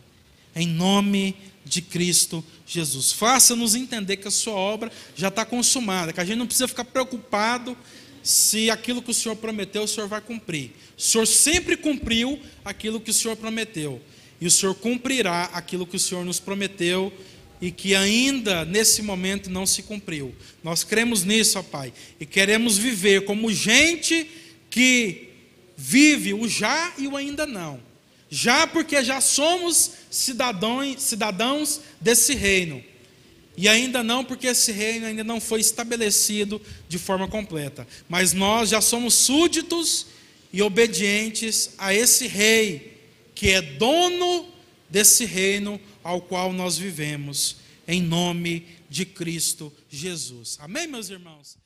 [0.56, 3.12] Em nome de Cristo Jesus.
[3.12, 6.86] Faça-nos entender que a sua obra já está consumada, que a gente não precisa ficar
[6.86, 7.78] preocupado
[8.26, 10.71] se aquilo que o Senhor prometeu, o Senhor vai cumprir.
[10.97, 14.01] O Senhor sempre cumpriu aquilo que o Senhor prometeu.
[14.41, 17.13] E o Senhor cumprirá aquilo que o Senhor nos prometeu
[17.61, 20.34] e que ainda nesse momento não se cumpriu.
[20.63, 24.28] Nós cremos nisso, ó Pai, e queremos viver como gente
[24.71, 25.30] que
[25.78, 27.80] vive o já e o ainda não.
[28.28, 32.84] Já porque já somos cidadãos, cidadãos desse reino
[33.58, 37.88] e ainda não, porque esse reino ainda não foi estabelecido de forma completa.
[38.10, 40.08] Mas nós já somos súditos
[40.51, 42.97] e obedientes a esse rei,
[43.34, 44.47] que é dono
[44.89, 50.58] desse reino ao qual nós vivemos, em nome de Cristo Jesus.
[50.60, 51.58] Amém, meus irmãos?